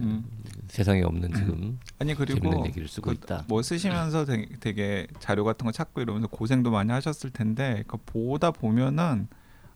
음. 0.00 0.24
세상에 0.66 1.02
없는 1.02 1.32
지금 1.34 1.78
아니 2.00 2.16
그리고 2.16 2.66
얘기를 2.66 2.88
쓰고 2.88 3.10
그 3.10 3.14
있다. 3.14 3.44
뭐 3.46 3.62
쓰시면서 3.62 4.24
되게, 4.24 4.48
되게 4.58 5.06
자료 5.20 5.44
같은 5.44 5.64
거 5.64 5.70
찾고 5.70 6.00
이러면서 6.00 6.26
고생도 6.26 6.72
많이 6.72 6.90
하셨을 6.90 7.30
텐데 7.30 7.84
그 7.86 7.96
보다 8.04 8.50
보면은 8.50 9.28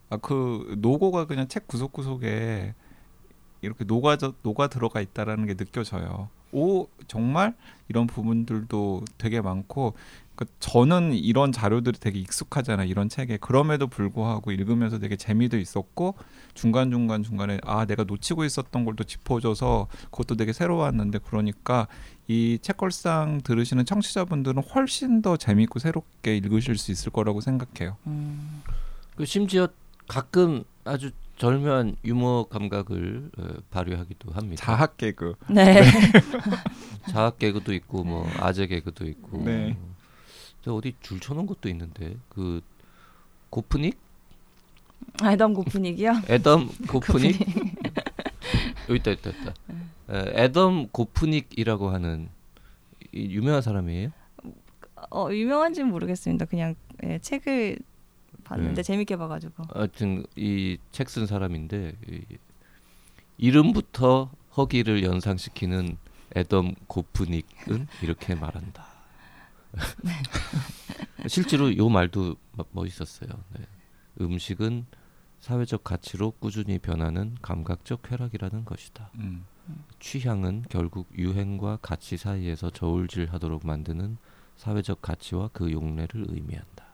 아, 0.09 0.17
그 0.17 0.75
노고가 0.77 1.25
그냥 1.25 1.47
책 1.47 1.69
구석구석에 1.69 2.75
이렇게 3.61 3.85
녹아져 3.85 4.33
녹아 4.43 4.67
들어가 4.67 4.99
있다라는 4.99 5.45
게 5.45 5.53
느껴져요. 5.53 6.29
오 6.53 6.87
정말 7.07 7.53
이런 7.89 8.07
부분들도 8.07 9.03
되게 9.17 9.41
많고 9.41 9.93
그 10.35 10.45
저는 10.59 11.13
이런 11.13 11.51
자료들이 11.51 11.99
되게 11.99 12.19
익숙하잖아요. 12.19 12.87
이런 12.89 13.07
책에 13.07 13.37
그럼에도 13.37 13.85
불구하고 13.85 14.51
읽으면서 14.51 14.97
되게 14.97 15.15
재미도 15.15 15.59
있었고 15.59 16.15
중간 16.55 16.89
중간 16.89 17.21
중간에 17.21 17.59
아 17.63 17.85
내가 17.85 18.03
놓치고 18.03 18.43
있었던 18.43 18.83
걸 18.85 18.95
또 18.95 19.03
짚어줘서 19.03 19.87
그것도 20.05 20.35
되게 20.35 20.53
새로웠는데 20.53 21.19
그러니까 21.19 21.87
이 22.27 22.57
책걸상 22.61 23.41
들으시는 23.43 23.85
청취자분들은 23.85 24.63
훨씬 24.63 25.21
더 25.21 25.37
재밌고 25.37 25.79
새롭게 25.79 26.37
읽으실 26.37 26.77
수 26.77 26.91
있을 26.91 27.11
거라고 27.11 27.41
생각해요. 27.41 27.97
음. 28.07 28.63
그 29.15 29.25
심지어 29.25 29.67
가끔 30.07 30.63
아주 30.83 31.11
절묘한 31.37 31.95
유머 32.05 32.45
감각을 32.49 33.31
어, 33.37 33.47
발휘하기도 33.71 34.31
합니다. 34.31 34.63
자학 34.63 34.97
개그. 34.97 35.35
네. 35.49 35.81
자학 37.09 37.39
개그도 37.39 37.73
있고 37.73 38.03
뭐 38.03 38.27
아재 38.39 38.67
개그도 38.67 39.05
있고. 39.05 39.43
네. 39.43 39.77
저 40.61 40.73
어디 40.73 40.95
줄 41.01 41.19
쳐놓은 41.19 41.45
것도 41.45 41.67
있는데 41.69 42.15
그 42.29 42.61
고프닉, 43.49 43.97
아이덤 45.21 45.53
고프닉이요 45.53 46.21
애덤 46.29 46.69
고프닉 46.87 47.39
여기 48.89 48.99
있다 48.99 49.11
있다 49.11 49.29
있다. 49.29 49.53
에, 50.09 50.43
애덤 50.43 50.87
고프닉이라고 50.89 51.89
하는 51.89 52.29
이 53.11 53.25
유명한 53.35 53.61
사람이에요. 53.61 54.11
어 55.11 55.29
유명한지는 55.31 55.89
모르겠습니다 55.89 56.45
그냥 56.45 56.75
예, 57.03 57.19
책을 57.19 57.77
봤는데 58.43 58.75
네. 58.75 58.83
재밌게 58.83 59.15
봐가지고 59.17 59.63
하여튼 59.73 60.25
이 60.35 60.77
책 60.91 61.07
쓴 61.07 61.25
사람인데 61.25 61.95
이, 62.09 62.21
이름부터 63.37 64.31
허기를 64.55 65.03
연상시키는 65.03 65.97
애덤 66.35 66.75
고프닉은 66.87 67.87
이렇게 68.01 68.35
말한다. 68.35 68.85
실제로 71.27 71.75
요 71.77 71.89
말도 71.89 72.35
뭐- 72.53 72.65
멋있었어요. 72.71 73.29
네. 73.57 73.65
음식은 74.21 74.85
사회적 75.41 75.83
가치로 75.83 76.31
꾸준히 76.39 76.77
변하는 76.79 77.35
감각적 77.41 78.03
쾌락이라는 78.03 78.65
것이다. 78.65 79.09
음. 79.15 79.45
취향은 79.99 80.65
결국 80.69 81.07
유행과 81.17 81.79
가치 81.81 82.17
사이에서 82.17 82.69
저울질하도록 82.69 83.65
만드는 83.65 84.17
사회적 84.57 85.01
가치와 85.01 85.49
그 85.53 85.71
용례를 85.71 86.25
의미한다. 86.29 86.85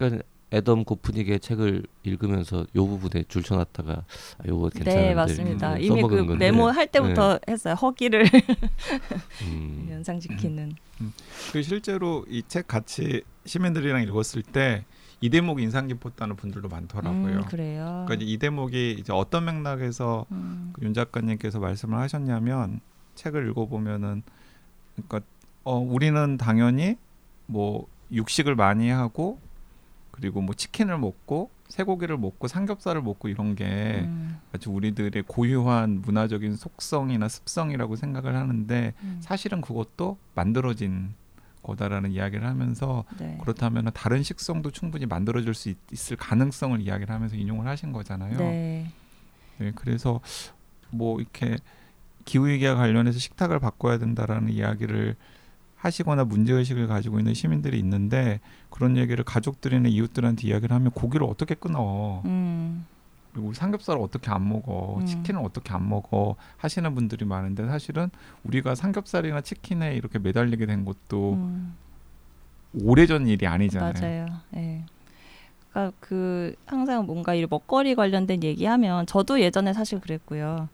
그러니까 0.00 0.24
애덤 0.52 0.84
고프닉의 0.84 1.38
책을 1.40 1.84
읽으면서 2.02 2.66
요 2.74 2.86
부분에 2.86 3.24
줄쳐놨다가 3.28 3.92
아, 3.92 4.42
요거 4.48 4.70
괜찮은데 4.70 5.08
네 5.08 5.14
맞습니다. 5.14 5.74
음, 5.74 5.80
이미 5.80 6.02
그 6.02 6.08
건데. 6.26 6.34
메모 6.36 6.68
할 6.68 6.88
때부터 6.88 7.38
했어요. 7.48 7.74
허기를. 7.74 8.24
음, 9.42 9.88
연상시키는. 9.92 10.72
그 11.52 11.62
실제로 11.62 12.24
이 12.28 12.42
책 12.48 12.66
같이 12.66 13.22
시민들이랑 13.46 14.02
읽었을 14.02 14.42
때 14.42 14.84
이 15.22 15.28
대목이 15.28 15.62
인상 15.62 15.86
깊었다는 15.86 16.34
분들도 16.36 16.68
많더라고요. 16.68 17.40
음, 17.40 17.44
그래요. 17.44 18.04
그러니까 18.08 18.26
이 18.26 18.38
대목이 18.38 18.96
이제 18.98 19.12
어떤 19.12 19.44
맥락에서 19.44 20.24
음, 20.32 20.70
그윤 20.72 20.94
작가님께서 20.94 21.58
말씀을 21.60 21.98
하셨냐면 21.98 22.80
책을 23.16 23.50
읽어보면은 23.50 24.22
그러니까 24.96 25.20
어 25.62 25.76
우리는 25.76 26.38
당연히 26.38 26.96
뭐 27.44 27.86
육식을 28.10 28.54
많이 28.54 28.88
하고 28.88 29.38
그리고 30.20 30.42
뭐 30.42 30.54
치킨을 30.54 30.98
먹고 30.98 31.50
쇠고기를 31.68 32.18
먹고 32.18 32.46
삼겹살을 32.46 33.00
먹고 33.02 33.28
이런 33.28 33.54
게 33.54 34.02
음, 34.04 34.38
아주 34.52 34.70
우리들의 34.70 35.24
고유한 35.26 36.02
문화적인 36.02 36.56
속성이나 36.56 37.28
습성이라고 37.28 37.96
생각을 37.96 38.36
하는데 38.36 38.92
음, 39.02 39.18
사실은 39.22 39.60
그것도 39.60 40.18
만들어진 40.34 41.14
거다라는 41.62 42.12
이야기를 42.12 42.46
하면서 42.46 43.04
네. 43.18 43.38
그렇다면 43.40 43.90
다른 43.94 44.22
식성도 44.22 44.70
충분히 44.70 45.06
만들어질 45.06 45.54
수 45.54 45.68
있, 45.68 45.76
을 46.12 46.16
가능성을 46.16 46.80
이야기를 46.80 47.14
하면서 47.14 47.36
인용을 47.36 47.66
하신 47.66 47.92
거잖아요. 47.92 48.38
네. 48.38 48.86
네, 49.58 49.72
그래서 49.74 50.20
뭐 50.90 51.20
이렇게 51.20 51.58
기후 52.24 52.46
위기와 52.48 52.74
관련해서 52.74 53.18
식탁을 53.18 53.58
바꿔야 53.58 53.98
된다라는 53.98 54.50
이야기를 54.50 55.16
하시거나 55.80 56.24
문제 56.24 56.52
의식을 56.52 56.86
가지고 56.86 57.18
있는 57.18 57.34
시민들이 57.34 57.78
있는데 57.78 58.40
그런 58.68 58.96
얘기를 58.96 59.24
가족들이나 59.24 59.88
이웃들한테 59.88 60.46
이야기를 60.46 60.74
하면 60.74 60.90
고기를 60.90 61.26
어떻게 61.26 61.54
끊어? 61.54 62.22
음, 62.26 62.86
그리고 63.32 63.52
삼겹살을 63.54 64.00
어떻게 64.02 64.30
안 64.30 64.48
먹어? 64.48 64.98
음. 65.00 65.06
치킨을 65.06 65.42
어떻게 65.42 65.72
안 65.72 65.88
먹어? 65.88 66.36
하시는 66.58 66.94
분들이 66.94 67.24
많은데 67.24 67.66
사실은 67.66 68.10
우리가 68.44 68.74
삼겹살이나 68.74 69.40
치킨에 69.40 69.94
이렇게 69.94 70.18
매달리게 70.18 70.66
된 70.66 70.84
것도 70.84 71.34
음, 71.34 71.74
오래전 72.82 73.26
일이 73.26 73.46
아니잖아요. 73.46 73.92
맞아요. 73.94 74.26
예. 74.56 74.84
그러니까 75.70 75.96
그 76.00 76.54
항상 76.66 77.06
뭔가 77.06 77.34
이 77.34 77.46
먹거리 77.48 77.94
관련된 77.94 78.42
얘기하면 78.42 79.06
저도 79.06 79.40
예전에 79.40 79.72
사실 79.72 80.00
그랬고요. 80.00 80.68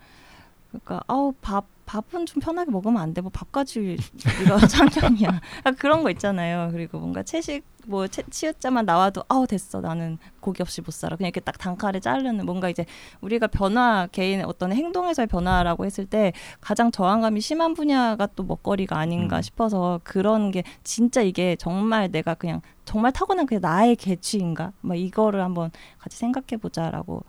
그러니까 0.70 1.02
아우 1.06 1.32
밥 1.40 1.66
밥은 1.86 2.26
좀 2.26 2.40
편하게 2.42 2.70
먹으면 2.72 3.00
안 3.00 3.14
돼. 3.14 3.20
뭐 3.20 3.30
밥까지 3.30 3.96
이거 4.42 4.58
상상이야. 4.66 5.40
아, 5.64 5.70
그런 5.70 6.02
거 6.02 6.10
있잖아요. 6.10 6.70
그리고 6.72 6.98
뭔가 6.98 7.22
채식 7.22 7.64
뭐 7.86 8.08
채, 8.08 8.22
치읓자만 8.28 8.84
나와도 8.84 9.22
아우 9.28 9.46
됐어. 9.46 9.80
나는 9.80 10.18
고기 10.40 10.62
없이 10.62 10.80
못 10.80 10.90
살아. 10.90 11.16
그냥 11.16 11.28
이렇게 11.28 11.40
딱 11.40 11.56
단칼에 11.56 12.00
자르는 12.00 12.44
뭔가 12.44 12.68
이제 12.68 12.84
우리가 13.20 13.46
변화 13.46 14.08
개인의 14.10 14.44
어떤 14.44 14.72
행동에서의 14.72 15.28
변화라고 15.28 15.84
했을 15.86 16.06
때 16.06 16.32
가장 16.60 16.90
저항감이 16.90 17.40
심한 17.40 17.74
분야가 17.74 18.26
또 18.34 18.42
먹거리가 18.42 18.98
아닌가 18.98 19.36
음. 19.36 19.42
싶어서 19.42 20.00
그런 20.02 20.50
게 20.50 20.64
진짜 20.82 21.22
이게 21.22 21.54
정말 21.56 22.10
내가 22.10 22.34
그냥 22.34 22.60
정말 22.84 23.12
타고난 23.12 23.46
그냥 23.46 23.60
나의 23.62 23.94
개취인가? 23.94 24.72
막 24.80 24.96
이거를 24.96 25.40
한번 25.40 25.70
같이 25.98 26.18
생각해 26.18 26.60
보자라고 26.60 27.22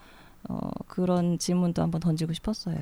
어, 0.50 0.70
그런 0.88 1.38
질문도 1.38 1.82
한번 1.82 2.00
던지고 2.02 2.34
싶었어요. 2.34 2.78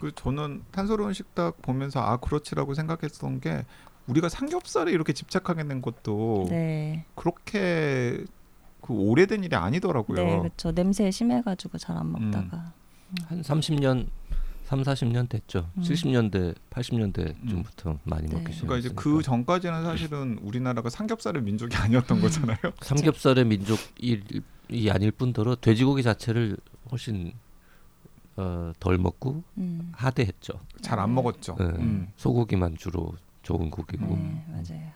그 0.00 0.12
저는 0.14 0.62
탄소로운 0.72 1.12
식탁 1.12 1.60
보면서 1.62 2.00
아 2.00 2.16
그렇지라고 2.18 2.74
생각했던 2.74 3.40
게 3.40 3.64
우리가 4.06 4.28
삼겹살에 4.28 4.92
이렇게 4.92 5.12
집착하게 5.12 5.64
된 5.66 5.82
것도 5.82 6.46
네, 6.48 7.04
그렇게 7.14 8.24
그 8.80 8.92
오래된 8.92 9.42
일이 9.44 9.56
아니더라고요. 9.56 10.24
네, 10.24 10.38
그렇죠. 10.38 10.72
냄새 10.72 11.10
심해가지고 11.10 11.78
잘 11.78 11.96
안 11.96 12.12
먹다가. 12.12 12.72
한 13.26 13.42
30년, 13.42 14.06
3, 14.66 14.82
40년 14.82 15.28
됐죠. 15.28 15.70
음. 15.76 15.82
70년대, 15.82 16.54
80년대쯤부터 16.70 17.98
많이 18.04 18.26
네. 18.28 18.34
먹기 18.34 18.52
시작했으니까. 18.52 18.66
그러니까 18.66 18.76
이제 18.78 18.90
그 18.94 19.22
전까지는 19.22 19.84
사실은 19.84 20.38
우리나라가 20.42 20.90
삼겹살의 20.90 21.42
민족이 21.42 21.76
아니었던 21.76 22.20
거잖아요. 22.20 22.58
삼겹살의 22.80 23.44
민족이 23.44 24.90
아닐 24.90 25.10
뿐더러 25.12 25.56
돼지고기 25.56 26.02
자체를 26.02 26.56
훨씬 26.90 27.32
어, 28.36 28.72
덜 28.78 28.98
먹고 28.98 29.42
음. 29.58 29.90
하대했죠. 29.94 30.60
잘 30.82 30.98
안 30.98 31.14
먹었죠. 31.14 31.56
네. 31.58 31.64
음. 31.64 32.12
소고기만 32.16 32.76
주로 32.76 33.14
좋은 33.42 33.70
고기고. 33.70 34.04
네, 34.16 34.44
맞아요. 34.48 34.92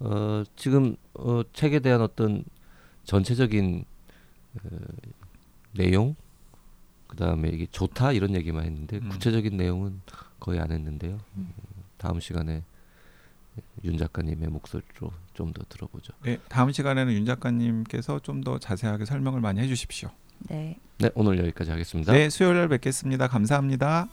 어, 0.00 0.44
지금 0.56 0.96
어, 1.14 1.42
책에 1.52 1.80
대한 1.80 2.00
어떤 2.00 2.44
전체적인 3.04 3.84
어, 4.64 4.68
내용, 5.72 6.14
그 7.06 7.16
다음에 7.16 7.48
이게 7.48 7.66
좋다 7.66 8.12
이런 8.12 8.34
얘기만 8.34 8.64
했는데 8.64 8.98
음. 8.98 9.08
구체적인 9.08 9.56
내용은 9.56 10.00
거의 10.38 10.60
안 10.60 10.70
했는데요. 10.70 11.18
음, 11.36 11.52
다음 11.98 12.20
시간에 12.20 12.62
윤 13.84 13.98
작가님의 13.98 14.48
목소리로 14.48 15.12
좀 15.34 15.52
더 15.52 15.62
들어보죠. 15.68 16.12
네, 16.22 16.38
다음 16.48 16.70
시간에는 16.70 17.12
윤 17.12 17.24
작가님께서 17.26 18.20
좀 18.20 18.42
더 18.44 18.58
자세하게 18.58 19.04
설명을 19.04 19.40
많이 19.40 19.60
해주십시오. 19.60 20.10
네. 20.48 20.76
네, 20.98 21.10
오늘 21.14 21.38
여기까지 21.38 21.70
하겠습니다. 21.70 22.12
네, 22.12 22.28
수요일 22.28 22.56
날 22.56 22.68
뵙겠습니다. 22.68 23.28
감사합니다. 23.28 24.08